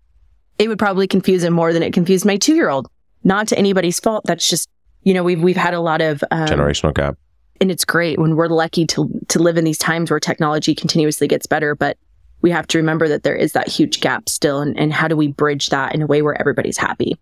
it 0.58 0.68
would 0.68 0.78
probably 0.78 1.06
confuse 1.06 1.42
him 1.42 1.52
more 1.52 1.72
than 1.72 1.82
it 1.82 1.92
confused 1.92 2.24
my 2.24 2.36
two 2.36 2.54
year 2.54 2.68
old. 2.68 2.88
Not 3.24 3.48
to 3.48 3.58
anybody's 3.58 3.98
fault. 3.98 4.24
That's 4.24 4.48
just, 4.48 4.68
you 5.02 5.12
know, 5.12 5.24
we've, 5.24 5.42
we've 5.42 5.56
had 5.56 5.74
a 5.74 5.80
lot 5.80 6.00
of 6.00 6.22
um, 6.30 6.46
generational 6.46 6.94
gap. 6.94 7.16
And 7.60 7.70
it's 7.70 7.84
great 7.84 8.18
when 8.18 8.36
we're 8.36 8.48
lucky 8.48 8.86
to, 8.86 9.10
to 9.28 9.38
live 9.38 9.56
in 9.56 9.64
these 9.64 9.78
times 9.78 10.10
where 10.10 10.20
technology 10.20 10.74
continuously 10.74 11.26
gets 11.26 11.46
better. 11.46 11.74
But 11.74 11.96
we 12.42 12.50
have 12.50 12.66
to 12.68 12.78
remember 12.78 13.08
that 13.08 13.22
there 13.22 13.34
is 13.34 13.52
that 13.52 13.66
huge 13.66 14.00
gap 14.00 14.28
still. 14.28 14.60
And, 14.60 14.78
and 14.78 14.92
how 14.92 15.08
do 15.08 15.16
we 15.16 15.28
bridge 15.28 15.70
that 15.70 15.94
in 15.94 16.02
a 16.02 16.06
way 16.06 16.22
where 16.22 16.38
everybody's 16.38 16.76
happy? 16.76 17.18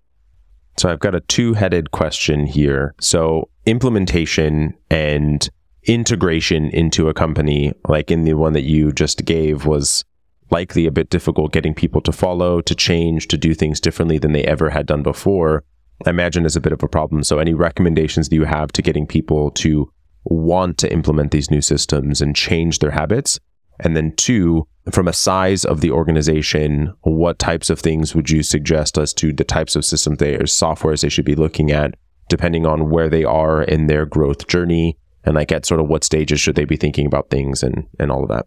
So 0.76 0.90
I've 0.90 0.98
got 0.98 1.14
a 1.14 1.20
two 1.20 1.54
headed 1.54 1.92
question 1.92 2.46
here. 2.46 2.94
So 3.00 3.48
implementation 3.64 4.74
and 4.90 5.48
integration 5.84 6.68
into 6.70 7.08
a 7.08 7.14
company, 7.14 7.72
like 7.88 8.10
in 8.10 8.24
the 8.24 8.34
one 8.34 8.54
that 8.54 8.64
you 8.64 8.92
just 8.92 9.24
gave, 9.24 9.66
was 9.66 10.04
likely 10.50 10.86
a 10.86 10.92
bit 10.92 11.10
difficult 11.10 11.52
getting 11.52 11.74
people 11.74 12.00
to 12.02 12.12
follow, 12.12 12.60
to 12.60 12.74
change, 12.74 13.28
to 13.28 13.36
do 13.36 13.54
things 13.54 13.80
differently 13.80 14.18
than 14.18 14.32
they 14.32 14.44
ever 14.44 14.70
had 14.70 14.86
done 14.86 15.02
before, 15.02 15.64
I 16.06 16.10
imagine 16.10 16.44
is 16.44 16.56
a 16.56 16.60
bit 16.60 16.72
of 16.72 16.82
a 16.82 16.88
problem. 16.88 17.22
So, 17.22 17.38
any 17.38 17.54
recommendations 17.54 18.28
that 18.28 18.34
you 18.34 18.44
have 18.44 18.72
to 18.72 18.82
getting 18.82 19.06
people 19.06 19.50
to 19.52 19.90
want 20.24 20.78
to 20.78 20.92
implement 20.92 21.30
these 21.30 21.50
new 21.50 21.60
systems 21.60 22.20
and 22.20 22.34
change 22.34 22.78
their 22.78 22.90
habits? 22.90 23.38
And 23.80 23.96
then, 23.96 24.12
two, 24.16 24.66
from 24.90 25.08
a 25.08 25.12
size 25.12 25.64
of 25.64 25.80
the 25.80 25.90
organization, 25.90 26.92
what 27.02 27.38
types 27.38 27.70
of 27.70 27.80
things 27.80 28.14
would 28.14 28.30
you 28.30 28.42
suggest 28.42 28.98
as 28.98 29.12
to 29.14 29.32
the 29.32 29.44
types 29.44 29.76
of 29.76 29.84
systems 29.84 30.18
they 30.18 30.34
or 30.34 30.44
softwares 30.44 31.02
they 31.02 31.08
should 31.08 31.24
be 31.24 31.34
looking 31.34 31.70
at, 31.70 31.94
depending 32.28 32.66
on 32.66 32.90
where 32.90 33.08
they 33.08 33.24
are 33.24 33.62
in 33.62 33.86
their 33.86 34.06
growth 34.06 34.46
journey, 34.46 34.98
and 35.24 35.34
like 35.34 35.52
at 35.52 35.64
sort 35.64 35.80
of 35.80 35.88
what 35.88 36.04
stages 36.04 36.40
should 36.40 36.54
they 36.54 36.64
be 36.64 36.76
thinking 36.76 37.06
about 37.06 37.30
things 37.30 37.62
and 37.62 37.86
and 37.98 38.10
all 38.10 38.22
of 38.22 38.28
that? 38.28 38.46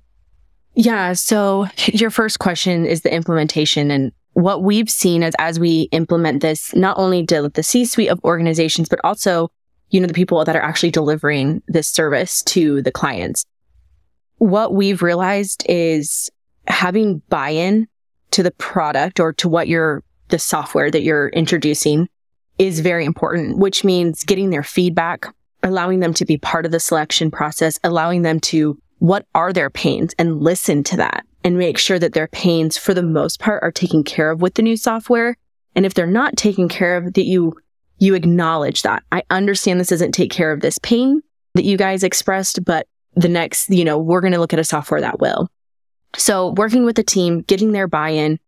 Yeah. 0.78 1.14
So 1.14 1.66
your 1.88 2.12
first 2.12 2.38
question 2.38 2.86
is 2.86 3.02
the 3.02 3.12
implementation 3.12 3.90
and 3.90 4.12
what 4.34 4.62
we've 4.62 4.92
seen 4.92 5.24
as, 5.24 5.34
as 5.40 5.60
we 5.60 5.90
implement 5.92 6.44
this, 6.44 6.74
not 6.76 7.00
only 7.00 7.26
to 7.26 7.50
the 7.52 7.64
C-suite 7.64 8.10
of 8.10 8.24
organizations, 8.24 8.88
but 8.88 9.00
also, 9.04 9.50
you 9.90 10.00
know, 10.00 10.06
the 10.06 10.14
people 10.14 10.46
that 10.46 10.56
are 10.56 10.62
actually 10.62 10.92
delivering 10.92 11.64
this 11.68 11.88
service 11.88 12.44
to 12.44 12.84
the 12.84 12.92
clients. 12.92 13.44
What 14.38 14.76
we've 14.76 15.02
realized 15.02 15.66
is 15.68 16.30
having 16.68 17.24
buy-in 17.30 17.88
to 18.30 18.44
the 18.44 18.52
product 18.52 19.20
or 19.20 19.34
to 19.34 19.50
what 19.50 19.68
you're, 19.68 20.04
the 20.28 20.38
software 20.38 20.92
that 20.92 21.02
you're 21.02 21.30
introducing 21.30 22.08
is 22.60 22.82
very 22.82 23.04
important, 23.06 23.58
which 23.58 23.84
means 23.84 24.24
getting 24.24 24.52
their 24.52 24.62
feedback, 24.62 25.26
allowing 25.64 26.02
them 26.02 26.14
to 26.14 26.26
be 26.26 26.38
part 26.38 26.68
of 26.68 26.72
the 26.72 26.80
selection 26.80 27.32
process, 27.32 27.80
allowing 27.84 28.22
them 28.22 28.40
to 28.42 28.78
what 29.00 29.26
are 29.36 29.54
their 29.54 29.70
pains 29.70 30.14
and 30.18 30.42
listen 30.42 30.84
to 30.84 30.98
that 30.98 31.26
and 31.44 31.58
make 31.58 31.78
sure 31.78 32.00
that 32.00 32.14
their 32.14 32.28
pains 32.28 32.78
for 32.78 32.94
the 32.94 33.04
most 33.04 33.40
part 33.40 33.64
are 33.64 33.72
taken 33.72 34.04
care 34.04 34.32
of 34.32 34.42
with 34.42 34.56
the 34.56 34.62
new 34.62 34.76
software. 34.76 35.38
And 35.76 35.86
if 35.86 35.94
they're 35.94 36.08
not 36.08 36.36
taken 36.36 36.68
care 36.68 36.98
of, 36.98 37.14
that 37.14 37.26
you, 37.26 37.56
you 38.00 38.16
acknowledge 38.16 38.82
that. 38.82 39.04
I 39.12 39.24
understand 39.30 39.80
this 39.80 39.90
doesn't 39.90 40.14
take 40.14 40.32
care 40.32 40.52
of 40.52 40.62
this 40.62 40.80
pain 40.80 41.22
that 41.54 41.64
you 41.64 41.78
guys 41.78 42.04
expressed, 42.04 42.66
but 42.66 42.88
the 43.16 43.30
next, 43.30 43.70
you 43.70 43.86
know, 43.86 43.98
we're 43.98 44.22
going 44.22 44.34
to 44.34 44.40
look 44.40 44.54
at 44.54 44.60
a 44.60 44.64
software 44.64 45.02
that 45.02 45.20
will. 45.20 45.50
So 46.16 46.54
working 46.58 46.86
with 46.86 46.96
the 46.96 47.04
team, 47.04 47.42
getting 47.42 47.72
their 47.72 47.88
buy-in 47.88 48.40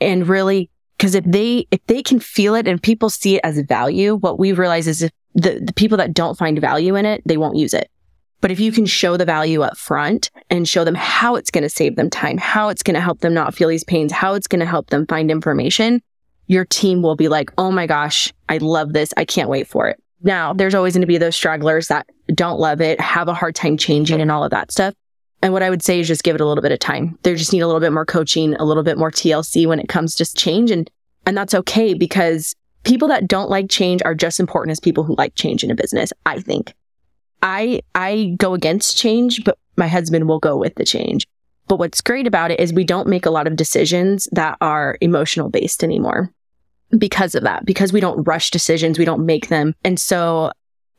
and 0.00 0.28
really, 0.28 0.70
because 0.96 1.14
if 1.14 1.24
they, 1.24 1.66
if 1.70 1.84
they 1.86 2.02
can 2.02 2.20
feel 2.20 2.54
it 2.54 2.68
and 2.68 2.80
people 2.82 3.10
see 3.10 3.36
it 3.36 3.40
as 3.42 3.58
value, 3.60 4.14
what 4.14 4.38
we 4.38 4.52
realize 4.52 4.86
is 4.86 5.02
if 5.02 5.10
the, 5.34 5.60
the 5.64 5.72
people 5.72 5.98
that 5.98 6.14
don't 6.14 6.38
find 6.38 6.60
value 6.60 6.94
in 6.94 7.06
it, 7.06 7.22
they 7.26 7.36
won't 7.36 7.56
use 7.56 7.74
it. 7.74 7.90
But 8.42 8.50
if 8.50 8.60
you 8.60 8.72
can 8.72 8.84
show 8.84 9.16
the 9.16 9.24
value 9.24 9.62
up 9.62 9.78
front 9.78 10.30
and 10.50 10.68
show 10.68 10.84
them 10.84 10.96
how 10.96 11.36
it's 11.36 11.50
going 11.50 11.62
to 11.62 11.70
save 11.70 11.94
them 11.96 12.10
time, 12.10 12.36
how 12.36 12.68
it's 12.68 12.82
going 12.82 12.96
to 12.96 13.00
help 13.00 13.20
them 13.20 13.32
not 13.32 13.54
feel 13.54 13.68
these 13.68 13.84
pains, 13.84 14.12
how 14.12 14.34
it's 14.34 14.48
going 14.48 14.60
to 14.60 14.66
help 14.66 14.90
them 14.90 15.06
find 15.06 15.30
information, 15.30 16.02
your 16.48 16.64
team 16.64 17.02
will 17.02 17.14
be 17.14 17.28
like, 17.28 17.50
Oh 17.56 17.70
my 17.70 17.86
gosh, 17.86 18.34
I 18.48 18.58
love 18.58 18.92
this. 18.92 19.14
I 19.16 19.24
can't 19.24 19.48
wait 19.48 19.68
for 19.68 19.88
it. 19.88 20.02
Now 20.22 20.52
there's 20.52 20.74
always 20.74 20.94
going 20.94 21.02
to 21.02 21.06
be 21.06 21.18
those 21.18 21.36
stragglers 21.36 21.86
that 21.86 22.06
don't 22.34 22.58
love 22.58 22.80
it, 22.80 23.00
have 23.00 23.28
a 23.28 23.34
hard 23.34 23.54
time 23.54 23.76
changing 23.76 24.20
and 24.20 24.30
all 24.30 24.42
of 24.42 24.50
that 24.50 24.72
stuff. 24.72 24.94
And 25.40 25.52
what 25.52 25.62
I 25.62 25.70
would 25.70 25.82
say 25.82 26.00
is 26.00 26.08
just 26.08 26.24
give 26.24 26.34
it 26.34 26.40
a 26.40 26.46
little 26.46 26.62
bit 26.62 26.72
of 26.72 26.80
time. 26.80 27.18
They 27.22 27.34
just 27.36 27.52
need 27.52 27.60
a 27.60 27.66
little 27.66 27.80
bit 27.80 27.92
more 27.92 28.06
coaching, 28.06 28.54
a 28.54 28.64
little 28.64 28.82
bit 28.82 28.98
more 28.98 29.10
TLC 29.10 29.66
when 29.66 29.78
it 29.78 29.88
comes 29.88 30.14
to 30.16 30.34
change. 30.34 30.70
And, 30.70 30.90
and 31.26 31.36
that's 31.36 31.54
okay 31.54 31.94
because 31.94 32.54
people 32.84 33.08
that 33.08 33.28
don't 33.28 33.50
like 33.50 33.68
change 33.68 34.02
are 34.04 34.14
just 34.14 34.40
important 34.40 34.72
as 34.72 34.80
people 34.80 35.04
who 35.04 35.16
like 35.16 35.34
change 35.34 35.64
in 35.64 35.70
a 35.70 35.74
business, 35.74 36.12
I 36.26 36.40
think. 36.40 36.74
I 37.42 37.80
I 37.94 38.34
go 38.38 38.54
against 38.54 38.96
change, 38.96 39.44
but 39.44 39.58
my 39.76 39.88
husband 39.88 40.28
will 40.28 40.38
go 40.38 40.56
with 40.56 40.74
the 40.76 40.84
change. 40.84 41.26
But 41.68 41.78
what's 41.78 42.00
great 42.00 42.26
about 42.26 42.50
it 42.50 42.60
is 42.60 42.72
we 42.72 42.84
don't 42.84 43.08
make 43.08 43.26
a 43.26 43.30
lot 43.30 43.46
of 43.46 43.56
decisions 43.56 44.28
that 44.32 44.56
are 44.60 44.98
emotional 45.00 45.48
based 45.48 45.82
anymore 45.82 46.32
because 46.98 47.34
of 47.34 47.42
that, 47.44 47.64
because 47.64 47.92
we 47.92 48.00
don't 48.00 48.24
rush 48.24 48.50
decisions, 48.50 48.98
we 48.98 49.04
don't 49.04 49.24
make 49.24 49.48
them. 49.48 49.74
And 49.84 49.98
so, 49.98 50.52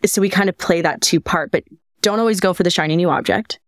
so 0.06 0.22
we 0.22 0.30
kind 0.30 0.50
of 0.50 0.58
play 0.58 0.82
that 0.82 1.02
two 1.02 1.20
part, 1.20 1.52
but 1.52 1.64
don't 2.02 2.20
always 2.20 2.40
go 2.40 2.54
for 2.54 2.64
the 2.64 2.70
shiny 2.70 2.96
new 2.96 3.10
object. 3.10 3.60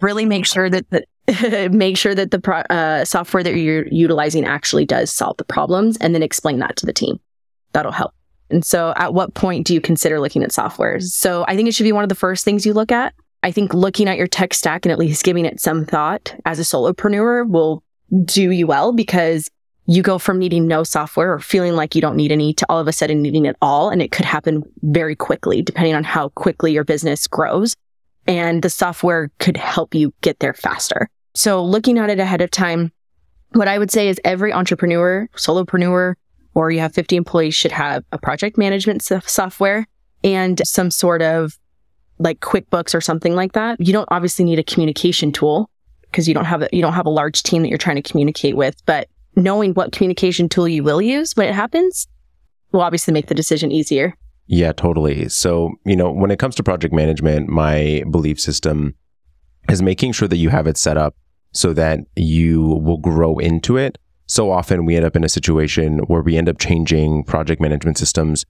Really 0.00 0.26
make 0.26 0.44
sure 0.44 0.68
that 0.68 0.86
the, 0.90 1.70
make 1.72 1.96
sure 1.96 2.14
that 2.14 2.30
the 2.30 2.40
pro, 2.40 2.58
uh, 2.58 3.04
software 3.04 3.42
that 3.42 3.56
you're 3.56 3.86
utilizing 3.88 4.44
actually 4.44 4.84
does 4.84 5.10
solve 5.10 5.36
the 5.38 5.44
problems 5.44 5.96
and 5.98 6.14
then 6.14 6.22
explain 6.22 6.58
that 6.58 6.76
to 6.76 6.86
the 6.86 6.92
team. 6.92 7.18
That'll 7.72 7.92
help. 7.92 8.12
And 8.52 8.64
so 8.64 8.92
at 8.96 9.14
what 9.14 9.34
point 9.34 9.66
do 9.66 9.74
you 9.74 9.80
consider 9.80 10.20
looking 10.20 10.42
at 10.42 10.52
software? 10.52 11.00
So 11.00 11.44
I 11.48 11.56
think 11.56 11.68
it 11.68 11.74
should 11.74 11.84
be 11.84 11.92
one 11.92 12.04
of 12.04 12.08
the 12.08 12.14
first 12.14 12.44
things 12.44 12.66
you 12.66 12.72
look 12.72 12.92
at. 12.92 13.14
I 13.42 13.50
think 13.50 13.74
looking 13.74 14.08
at 14.08 14.18
your 14.18 14.28
tech 14.28 14.54
stack 14.54 14.84
and 14.84 14.92
at 14.92 14.98
least 14.98 15.24
giving 15.24 15.44
it 15.44 15.60
some 15.60 15.84
thought 15.84 16.34
as 16.44 16.58
a 16.58 16.62
solopreneur 16.62 17.48
will 17.48 17.82
do 18.24 18.50
you 18.50 18.66
well 18.66 18.92
because 18.92 19.50
you 19.86 20.02
go 20.02 20.18
from 20.18 20.38
needing 20.38 20.68
no 20.68 20.84
software 20.84 21.32
or 21.32 21.40
feeling 21.40 21.74
like 21.74 21.94
you 21.94 22.00
don't 22.00 22.16
need 22.16 22.30
any 22.30 22.52
to 22.54 22.66
all 22.68 22.78
of 22.78 22.86
a 22.86 22.92
sudden 22.92 23.20
needing 23.20 23.46
it 23.46 23.56
all. 23.60 23.90
And 23.90 24.00
it 24.00 24.12
could 24.12 24.24
happen 24.24 24.62
very 24.82 25.16
quickly, 25.16 25.60
depending 25.60 25.94
on 25.94 26.04
how 26.04 26.28
quickly 26.30 26.72
your 26.72 26.84
business 26.84 27.26
grows. 27.26 27.74
And 28.28 28.62
the 28.62 28.70
software 28.70 29.30
could 29.40 29.56
help 29.56 29.94
you 29.94 30.14
get 30.20 30.38
there 30.38 30.54
faster. 30.54 31.08
So 31.34 31.64
looking 31.64 31.98
at 31.98 32.10
it 32.10 32.20
ahead 32.20 32.42
of 32.42 32.50
time, 32.52 32.92
what 33.54 33.66
I 33.66 33.78
would 33.78 33.90
say 33.90 34.08
is 34.08 34.20
every 34.24 34.52
entrepreneur, 34.52 35.28
solopreneur, 35.36 36.14
or 36.54 36.70
you 36.70 36.80
have 36.80 36.94
50 36.94 37.16
employees 37.16 37.54
should 37.54 37.72
have 37.72 38.04
a 38.12 38.18
project 38.18 38.58
management 38.58 39.02
software 39.02 39.86
and 40.22 40.60
some 40.66 40.90
sort 40.90 41.22
of 41.22 41.58
like 42.18 42.40
QuickBooks 42.40 42.94
or 42.94 43.00
something 43.00 43.34
like 43.34 43.52
that. 43.52 43.80
You 43.80 43.92
don't 43.92 44.08
obviously 44.10 44.44
need 44.44 44.58
a 44.58 44.62
communication 44.62 45.32
tool 45.32 45.70
because 46.02 46.28
you 46.28 46.34
don't 46.34 46.44
have 46.44 46.62
a, 46.62 46.68
you 46.72 46.82
don't 46.82 46.92
have 46.92 47.06
a 47.06 47.10
large 47.10 47.42
team 47.42 47.62
that 47.62 47.68
you're 47.68 47.78
trying 47.78 47.96
to 47.96 48.02
communicate 48.02 48.56
with, 48.56 48.84
but 48.86 49.08
knowing 49.34 49.72
what 49.74 49.92
communication 49.92 50.48
tool 50.48 50.68
you 50.68 50.82
will 50.82 51.00
use 51.00 51.34
when 51.34 51.48
it 51.48 51.54
happens 51.54 52.06
will 52.70 52.82
obviously 52.82 53.12
make 53.12 53.26
the 53.26 53.34
decision 53.34 53.72
easier. 53.72 54.14
Yeah, 54.46 54.72
totally. 54.72 55.28
So, 55.28 55.72
you 55.84 55.96
know, 55.96 56.10
when 56.10 56.30
it 56.30 56.38
comes 56.38 56.54
to 56.56 56.62
project 56.62 56.92
management, 56.92 57.48
my 57.48 58.02
belief 58.10 58.40
system 58.40 58.94
is 59.68 59.80
making 59.80 60.12
sure 60.12 60.28
that 60.28 60.36
you 60.36 60.50
have 60.50 60.66
it 60.66 60.76
set 60.76 60.96
up 60.96 61.14
so 61.52 61.72
that 61.74 62.00
you 62.16 62.60
will 62.62 62.98
grow 62.98 63.38
into 63.38 63.76
it. 63.76 63.98
So 64.32 64.50
often 64.50 64.86
we 64.86 64.96
end 64.96 65.04
up 65.04 65.14
in 65.14 65.24
a 65.24 65.28
situation 65.28 65.98
where 66.06 66.22
we 66.22 66.38
end 66.38 66.48
up 66.48 66.56
changing 66.58 67.24
project 67.24 67.60
management 67.60 67.98
systems 67.98 68.46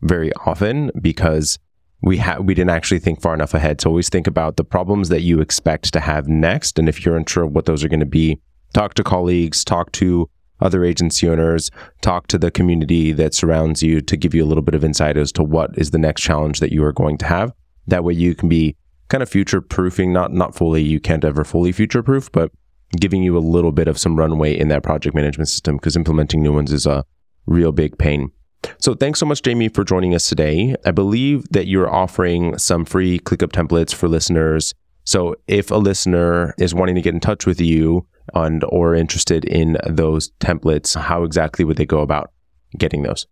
very 0.00 0.32
often 0.46 0.90
because 1.02 1.58
we 2.00 2.16
ha- 2.16 2.38
we 2.38 2.54
didn't 2.54 2.70
actually 2.70 3.00
think 3.00 3.20
far 3.20 3.34
enough 3.34 3.52
ahead. 3.52 3.78
So 3.78 3.90
always 3.90 4.08
think 4.08 4.26
about 4.26 4.56
the 4.56 4.64
problems 4.64 5.10
that 5.10 5.20
you 5.20 5.42
expect 5.42 5.92
to 5.92 6.00
have 6.00 6.26
next, 6.26 6.78
and 6.78 6.88
if 6.88 7.04
you're 7.04 7.18
unsure 7.18 7.44
of 7.44 7.52
what 7.52 7.66
those 7.66 7.84
are 7.84 7.88
going 7.88 8.00
to 8.00 8.06
be, 8.06 8.40
talk 8.72 8.94
to 8.94 9.04
colleagues, 9.04 9.62
talk 9.62 9.92
to 9.92 10.26
other 10.62 10.86
agency 10.86 11.28
owners, 11.28 11.70
talk 12.00 12.28
to 12.28 12.38
the 12.38 12.50
community 12.50 13.12
that 13.12 13.34
surrounds 13.34 13.82
you 13.82 14.00
to 14.00 14.16
give 14.16 14.34
you 14.34 14.42
a 14.42 14.48
little 14.48 14.62
bit 14.62 14.74
of 14.74 14.84
insight 14.84 15.18
as 15.18 15.32
to 15.32 15.42
what 15.42 15.76
is 15.76 15.90
the 15.90 15.98
next 15.98 16.22
challenge 16.22 16.60
that 16.60 16.72
you 16.72 16.82
are 16.82 16.94
going 16.94 17.18
to 17.18 17.26
have. 17.26 17.52
That 17.88 18.04
way 18.04 18.14
you 18.14 18.34
can 18.34 18.48
be 18.48 18.74
kind 19.08 19.22
of 19.22 19.28
future 19.28 19.60
proofing, 19.60 20.14
not 20.14 20.32
not 20.32 20.54
fully, 20.54 20.82
you 20.82 20.98
can't 20.98 21.26
ever 21.26 21.44
fully 21.44 21.72
future 21.72 22.02
proof, 22.02 22.32
but 22.32 22.50
giving 22.92 23.22
you 23.22 23.36
a 23.36 23.40
little 23.40 23.72
bit 23.72 23.88
of 23.88 23.98
some 23.98 24.16
runway 24.16 24.56
in 24.56 24.68
that 24.68 24.82
project 24.82 25.14
management 25.14 25.48
system 25.48 25.76
because 25.76 25.96
implementing 25.96 26.42
new 26.42 26.52
ones 26.52 26.72
is 26.72 26.86
a 26.86 27.04
real 27.46 27.72
big 27.72 27.98
pain. 27.98 28.30
So 28.78 28.94
thanks 28.94 29.20
so 29.20 29.26
much, 29.26 29.42
Jamie, 29.42 29.68
for 29.68 29.84
joining 29.84 30.14
us 30.14 30.28
today. 30.28 30.74
I 30.84 30.90
believe 30.90 31.48
that 31.50 31.66
you're 31.66 31.92
offering 31.92 32.58
some 32.58 32.84
free 32.84 33.18
ClickUp 33.20 33.52
templates 33.52 33.94
for 33.94 34.08
listeners. 34.08 34.74
So 35.04 35.36
if 35.46 35.70
a 35.70 35.76
listener 35.76 36.54
is 36.58 36.74
wanting 36.74 36.96
to 36.96 37.02
get 37.02 37.14
in 37.14 37.20
touch 37.20 37.46
with 37.46 37.60
you 37.60 38.06
and 38.34 38.64
or 38.68 38.94
interested 38.94 39.44
in 39.44 39.78
those 39.86 40.30
templates, 40.40 40.98
how 40.98 41.22
exactly 41.22 41.64
would 41.64 41.76
they 41.76 41.86
go 41.86 42.00
about 42.00 42.32
getting 42.76 43.02
those? 43.02 43.26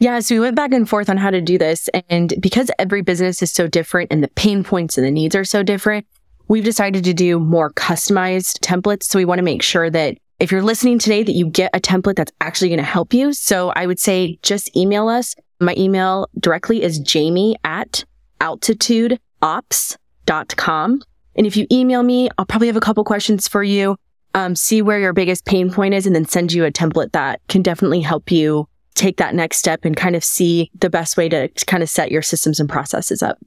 Yeah, 0.00 0.18
so 0.20 0.34
we 0.34 0.40
went 0.40 0.56
back 0.56 0.72
and 0.72 0.88
forth 0.88 1.08
on 1.08 1.16
how 1.16 1.30
to 1.30 1.40
do 1.40 1.56
this. 1.56 1.88
And 2.10 2.34
because 2.40 2.70
every 2.78 3.00
business 3.00 3.42
is 3.42 3.52
so 3.52 3.66
different 3.66 4.12
and 4.12 4.22
the 4.22 4.28
pain 4.28 4.64
points 4.64 4.98
and 4.98 5.06
the 5.06 5.10
needs 5.10 5.34
are 5.34 5.44
so 5.44 5.62
different, 5.62 6.06
we've 6.48 6.64
decided 6.64 7.04
to 7.04 7.14
do 7.14 7.38
more 7.38 7.72
customized 7.72 8.58
templates. 8.60 9.04
So 9.04 9.18
we 9.18 9.24
want 9.24 9.38
to 9.38 9.44
make 9.44 9.62
sure 9.62 9.88
that 9.90 10.18
if 10.40 10.50
you're 10.50 10.62
listening 10.62 10.98
today, 10.98 11.22
that 11.22 11.32
you 11.32 11.46
get 11.46 11.70
a 11.74 11.80
template 11.80 12.16
that's 12.16 12.32
actually 12.40 12.68
going 12.68 12.78
to 12.78 12.84
help 12.84 13.14
you. 13.14 13.32
So 13.32 13.70
I 13.70 13.86
would 13.86 14.00
say 14.00 14.38
just 14.42 14.76
email 14.76 15.08
us. 15.08 15.36
My 15.60 15.74
email 15.78 16.28
directly 16.38 16.82
is 16.82 16.98
jamie 16.98 17.56
at 17.64 18.04
altitudeops.com. 18.40 21.02
And 21.36 21.46
if 21.46 21.56
you 21.56 21.66
email 21.70 22.02
me, 22.02 22.28
I'll 22.36 22.46
probably 22.46 22.66
have 22.66 22.76
a 22.76 22.80
couple 22.80 23.04
questions 23.04 23.48
for 23.48 23.62
you, 23.62 23.96
um, 24.34 24.54
see 24.54 24.82
where 24.82 25.00
your 25.00 25.12
biggest 25.12 25.44
pain 25.44 25.72
point 25.72 25.94
is, 25.94 26.06
and 26.06 26.14
then 26.14 26.26
send 26.26 26.52
you 26.52 26.64
a 26.64 26.70
template 26.70 27.12
that 27.12 27.40
can 27.48 27.62
definitely 27.62 28.00
help 28.00 28.30
you 28.30 28.68
take 28.94 29.16
that 29.16 29.34
next 29.34 29.58
step 29.58 29.84
and 29.84 29.96
kind 29.96 30.14
of 30.14 30.22
see 30.22 30.70
the 30.78 30.90
best 30.90 31.16
way 31.16 31.28
to, 31.28 31.48
to 31.48 31.66
kind 31.66 31.82
of 31.82 31.90
set 31.90 32.12
your 32.12 32.22
systems 32.22 32.60
and 32.60 32.68
processes 32.68 33.22
up. 33.22 33.38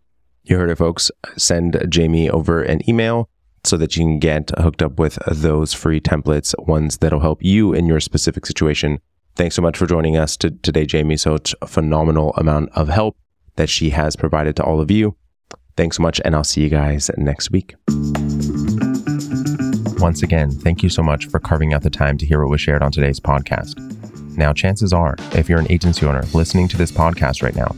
You 0.48 0.58
heard 0.58 0.70
it, 0.70 0.78
folks. 0.78 1.12
Send 1.36 1.86
Jamie 1.90 2.30
over 2.30 2.64
an 2.64 2.88
email 2.90 3.30
so 3.66 3.76
that 3.76 3.98
you 3.98 4.04
can 4.04 4.18
get 4.18 4.50
hooked 4.58 4.82
up 4.82 4.98
with 4.98 5.20
those 5.28 5.74
free 5.74 6.00
templates, 6.00 6.56
ones 6.66 7.00
that'll 7.00 7.20
help 7.20 7.44
you 7.44 7.74
in 7.74 7.86
your 7.86 8.00
specific 8.00 8.46
situation. 8.46 9.02
Thanks 9.36 9.56
so 9.56 9.62
much 9.62 9.78
for 9.78 9.86
joining 9.86 10.16
us 10.16 10.38
to, 10.38 10.52
today, 10.52 10.86
Jamie. 10.86 11.18
So 11.18 11.36
it's 11.36 11.54
a 11.62 11.68
phenomenal 11.68 12.34
amount 12.38 12.70
of 12.70 12.88
help 12.88 13.18
that 13.58 13.68
she 13.68 13.90
has 13.90 14.16
provided 14.16 14.56
to 14.56 14.64
all 14.64 14.80
of 14.80 14.90
you. 14.90 15.18
Thanks 15.76 15.98
so 15.98 16.04
much, 16.04 16.22
and 16.24 16.34
I'll 16.34 16.46
see 16.46 16.62
you 16.62 16.70
guys 16.70 17.12
next 17.18 17.52
week. 17.52 17.76
Once 20.00 20.24
again, 20.24 20.50
thank 20.50 20.82
you 20.82 20.88
so 20.88 21.04
much 21.04 21.26
for 21.26 21.40
carving 21.40 21.74
out 21.74 21.84
the 21.84 21.90
time 21.90 22.18
to 22.20 22.26
hear 22.26 22.40
what 22.42 22.50
was 22.50 22.62
shared 22.62 22.82
on 22.82 22.94
today's 22.94 23.20
podcast. 23.20 23.78
Now, 24.38 24.54
chances 24.54 24.94
are, 24.94 25.16
if 25.34 25.50
you're 25.50 25.60
an 25.60 25.70
agency 25.70 26.06
owner 26.06 26.24
listening 26.34 26.70
to 26.70 26.78
this 26.78 26.92
podcast 26.92 27.44
right 27.44 27.56
now, 27.56 27.76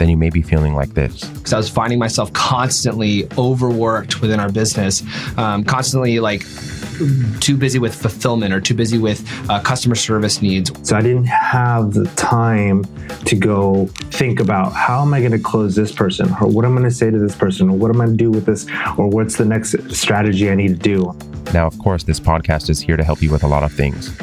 then 0.00 0.08
you 0.08 0.16
may 0.16 0.30
be 0.30 0.40
feeling 0.40 0.74
like 0.74 0.94
this. 0.94 1.28
Because 1.28 1.52
I 1.52 1.58
was 1.58 1.68
finding 1.68 1.98
myself 1.98 2.32
constantly 2.32 3.28
overworked 3.36 4.22
within 4.22 4.40
our 4.40 4.50
business, 4.50 5.02
um, 5.36 5.62
constantly 5.62 6.20
like 6.20 6.42
too 7.40 7.54
busy 7.54 7.78
with 7.78 7.94
fulfillment 7.94 8.54
or 8.54 8.62
too 8.62 8.72
busy 8.72 8.96
with 8.96 9.22
uh, 9.50 9.60
customer 9.60 9.94
service 9.94 10.40
needs. 10.40 10.72
So 10.88 10.96
I 10.96 11.02
didn't 11.02 11.26
have 11.26 11.92
the 11.92 12.06
time 12.16 12.84
to 13.26 13.36
go 13.36 13.86
think 14.10 14.40
about 14.40 14.72
how 14.72 15.02
am 15.02 15.12
I 15.12 15.20
going 15.20 15.32
to 15.32 15.38
close 15.38 15.76
this 15.76 15.92
person 15.92 16.30
or 16.40 16.48
what 16.48 16.64
am 16.64 16.78
I 16.78 16.80
going 16.80 16.90
to 16.90 16.96
say 16.96 17.10
to 17.10 17.18
this 17.18 17.36
person 17.36 17.68
or 17.68 17.76
what 17.76 17.90
am 17.90 18.00
I 18.00 18.06
going 18.06 18.16
to 18.16 18.24
do 18.24 18.30
with 18.30 18.46
this 18.46 18.66
or 18.96 19.06
what's 19.06 19.36
the 19.36 19.44
next 19.44 19.76
strategy 19.94 20.50
I 20.50 20.54
need 20.54 20.68
to 20.68 20.74
do. 20.74 21.14
Now, 21.52 21.66
of 21.66 21.78
course, 21.78 22.04
this 22.04 22.18
podcast 22.18 22.70
is 22.70 22.80
here 22.80 22.96
to 22.96 23.04
help 23.04 23.20
you 23.20 23.30
with 23.30 23.42
a 23.42 23.48
lot 23.48 23.64
of 23.64 23.72
things. 23.72 24.16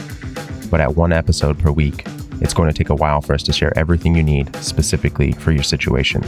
But 0.72 0.82
at 0.82 0.96
one 0.96 1.14
episode 1.14 1.60
per 1.60 1.72
week, 1.72 2.04
it's 2.42 2.54
going 2.54 2.70
to 2.70 2.78
take 2.78 2.90
a 2.90 2.96
while 2.96 3.22
for 3.22 3.34
us 3.34 3.44
to 3.44 3.54
share 3.54 3.78
everything 3.78 4.16
you 4.16 4.24
need 4.24 4.56
specifically 4.58 5.32
for 5.32 5.52
your 5.52 5.64
situation. 5.64 6.24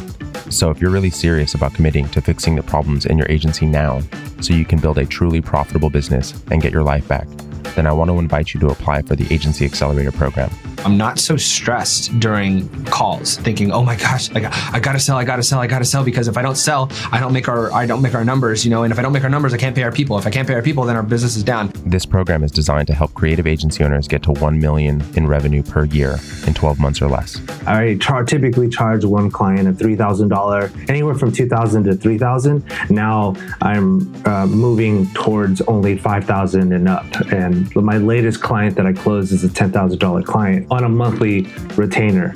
So, 0.52 0.70
if 0.70 0.82
you're 0.82 0.92
really 0.92 1.10
serious 1.10 1.54
about 1.54 1.74
committing 1.74 2.08
to 2.10 2.22
fixing 2.22 2.56
the 2.56 2.64
problems 2.64 3.06
in 3.06 3.18
your 3.18 3.28
agency 3.30 3.66
now 3.66 4.02
so 4.42 4.54
you 4.54 4.66
can 4.66 4.80
build 4.80 4.98
a 4.98 5.06
truly 5.06 5.42
profitable 5.42 5.90
business 5.90 6.42
and 6.52 6.62
get 6.62 6.72
your 6.72 6.84
life 6.84 7.08
back, 7.08 7.28
then 7.76 7.88
I 7.88 7.92
want 7.92 8.10
to 8.10 8.20
invite 8.20 8.54
you 8.54 8.60
to 8.62 8.68
apply 8.68 9.02
for 9.04 9.16
the 9.16 9.32
Agency 9.34 9.66
Accelerator 9.66 10.12
program. 10.12 10.50
I'm 10.86 10.98
not 10.98 11.20
so 11.20 11.36
stressed 11.36 12.18
during 12.20 12.70
calls, 12.86 13.38
thinking, 13.38 13.72
"Oh 13.72 13.84
my 13.84 13.96
gosh, 13.96 14.30
I, 14.34 14.40
got, 14.40 14.74
I 14.74 14.80
gotta 14.80 15.00
sell, 15.00 15.18
I 15.18 15.26
gotta 15.26 15.44
sell, 15.44 15.60
I 15.60 15.68
gotta 15.68 15.86
sell." 15.86 16.04
Because 16.04 16.28
if 16.28 16.38
I 16.38 16.42
don't 16.42 16.56
sell, 16.56 16.90
I 17.12 17.20
don't 17.20 17.34
make 17.34 17.48
our 17.50 17.72
I 17.74 17.86
don't 17.86 18.02
make 18.02 18.16
our 18.16 18.24
numbers, 18.24 18.64
you 18.64 18.72
know. 18.72 18.84
And 18.84 18.94
if 18.94 19.00
I 19.00 19.02
don't 19.02 19.12
make 19.12 19.24
our 19.24 19.30
numbers, 19.30 19.54
I 19.54 19.58
can't 19.58 19.76
pay 19.76 19.84
our 19.84 19.92
people. 19.92 20.18
If 20.18 20.26
I 20.26 20.30
can't 20.30 20.48
pay 20.48 20.54
our 20.54 20.62
people, 20.62 20.86
then 20.86 20.96
our 20.96 21.04
business 21.04 21.36
is 21.36 21.44
down. 21.44 21.72
This 21.86 22.06
program 22.06 22.44
is 22.44 22.52
designed 22.52 22.88
to 22.88 22.94
help 22.94 23.14
creative 23.14 23.46
agency 23.46 23.84
owners 23.84 24.08
get 24.08 24.24
to 24.24 24.32
one 24.32 24.60
million 24.60 25.04
in 25.16 25.28
revenue 25.28 25.64
per 25.64 25.86
year 25.86 26.18
in 26.48 26.54
12 26.54 26.80
months 26.80 27.02
or 27.02 27.10
less. 27.10 27.42
I 27.68 27.98
char- 27.98 28.24
typically 28.24 28.70
charge 28.70 29.04
one 29.04 29.30
client 29.30 29.68
a 29.68 29.74
three 29.74 29.96
thousand 29.96 30.30
dollar, 30.30 30.72
anywhere 30.88 31.16
from 31.16 31.32
two 31.32 31.48
thousand 31.48 31.84
to 31.86 31.96
three 31.96 32.18
thousand. 32.18 32.64
Now 32.90 33.36
I'm 33.62 34.14
uh, 34.26 34.46
moving 34.46 35.08
towards 35.14 35.62
only 35.62 35.98
five 35.98 36.24
thousand 36.26 36.72
and 36.72 36.88
up, 36.88 37.06
and 37.32 37.59
my 37.76 37.98
latest 37.98 38.42
client 38.42 38.76
that 38.76 38.86
I 38.86 38.94
closed 38.94 39.32
is 39.32 39.44
a 39.44 39.50
ten 39.50 39.72
thousand 39.72 40.00
dollar 40.00 40.22
client 40.22 40.68
on 40.70 40.84
a 40.84 40.90
monthly 40.90 41.48
retainer. 41.76 42.34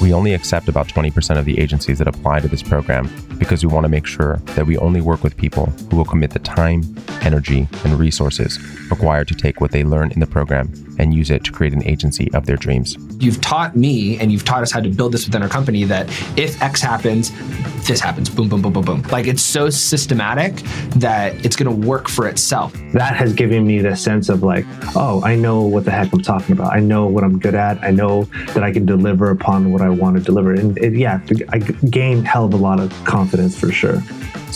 We 0.00 0.12
only 0.12 0.34
accept 0.34 0.68
about 0.68 0.88
20% 0.88 1.38
of 1.38 1.46
the 1.46 1.58
agencies 1.58 1.98
that 1.98 2.06
apply 2.06 2.40
to 2.40 2.48
this 2.48 2.62
program 2.62 3.10
because 3.38 3.64
we 3.64 3.72
want 3.72 3.84
to 3.84 3.88
make 3.88 4.04
sure 4.04 4.36
that 4.54 4.66
we 4.66 4.76
only 4.76 5.00
work 5.00 5.22
with 5.22 5.36
people 5.38 5.66
who 5.90 5.96
will 5.96 6.04
commit 6.04 6.32
the 6.32 6.38
time, 6.38 6.82
energy, 7.26 7.68
and 7.84 7.98
resources 7.98 8.58
required 8.88 9.26
to 9.28 9.34
take 9.34 9.60
what 9.60 9.72
they 9.72 9.82
learn 9.82 10.12
in 10.12 10.20
the 10.20 10.26
program 10.26 10.72
and 10.98 11.12
use 11.12 11.30
it 11.30 11.44
to 11.44 11.52
create 11.52 11.72
an 11.72 11.82
agency 11.84 12.32
of 12.32 12.46
their 12.46 12.56
dreams. 12.56 12.96
You've 13.18 13.40
taught 13.40 13.76
me 13.76 14.18
and 14.18 14.30
you've 14.30 14.44
taught 14.44 14.62
us 14.62 14.70
how 14.70 14.80
to 14.80 14.88
build 14.88 15.12
this 15.12 15.26
within 15.26 15.42
our 15.42 15.48
company 15.48 15.84
that 15.84 16.08
if 16.38 16.62
X 16.62 16.80
happens, 16.80 17.32
this 17.86 18.00
happens. 18.00 18.30
Boom, 18.30 18.48
boom, 18.48 18.62
boom, 18.62 18.72
boom, 18.72 18.84
boom. 18.84 19.02
Like 19.10 19.26
it's 19.26 19.42
so 19.42 19.68
systematic 19.70 20.56
that 20.96 21.44
it's 21.44 21.56
going 21.56 21.68
to 21.68 21.86
work 21.86 22.08
for 22.08 22.28
itself. 22.28 22.72
That 22.92 23.16
has 23.16 23.32
given 23.32 23.66
me 23.66 23.80
the 23.80 23.96
sense 23.96 24.28
of 24.28 24.42
like, 24.42 24.64
oh, 24.94 25.20
I 25.24 25.34
know 25.34 25.62
what 25.62 25.84
the 25.84 25.90
heck 25.90 26.12
I'm 26.12 26.22
talking 26.22 26.52
about. 26.52 26.72
I 26.72 26.80
know 26.80 27.06
what 27.06 27.24
I'm 27.24 27.38
good 27.38 27.54
at. 27.54 27.82
I 27.82 27.90
know 27.90 28.24
that 28.54 28.62
I 28.62 28.72
can 28.72 28.86
deliver 28.86 29.30
upon 29.30 29.72
what 29.72 29.82
I 29.82 29.90
want 29.90 30.16
to 30.16 30.22
deliver. 30.22 30.54
And 30.54 30.78
it, 30.78 30.94
yeah, 30.94 31.20
I 31.50 31.58
gained 31.58 32.26
hell 32.26 32.44
of 32.44 32.54
a 32.54 32.56
lot 32.56 32.80
of 32.80 32.92
confidence 33.04 33.58
for 33.58 33.70
sure. 33.70 34.00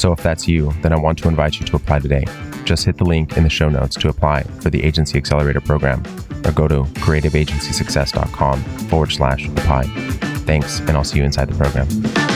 So 0.01 0.13
if 0.13 0.23
that's 0.23 0.49
you, 0.49 0.73
then 0.81 0.95
I 0.95 0.97
want 0.97 1.19
to 1.19 1.29
invite 1.29 1.61
you 1.61 1.67
to 1.67 1.77
apply 1.77 1.99
today. 1.99 2.25
Just 2.65 2.87
hit 2.87 2.97
the 2.97 3.05
link 3.05 3.37
in 3.37 3.43
the 3.43 3.51
show 3.51 3.69
notes 3.69 3.95
to 3.97 4.09
apply 4.09 4.45
for 4.63 4.71
the 4.71 4.83
Agency 4.83 5.19
Accelerator 5.19 5.61
program 5.61 6.03
or 6.47 6.53
go 6.53 6.67
to 6.67 6.85
creativeagencysuccess.com 7.05 8.63
forward 8.89 9.13
slash 9.13 9.47
apply. 9.47 9.83
Thanks, 10.47 10.81
and 10.81 10.93
I'll 10.93 11.05
see 11.05 11.19
you 11.19 11.25
inside 11.25 11.51
the 11.51 11.55
program. 11.55 12.30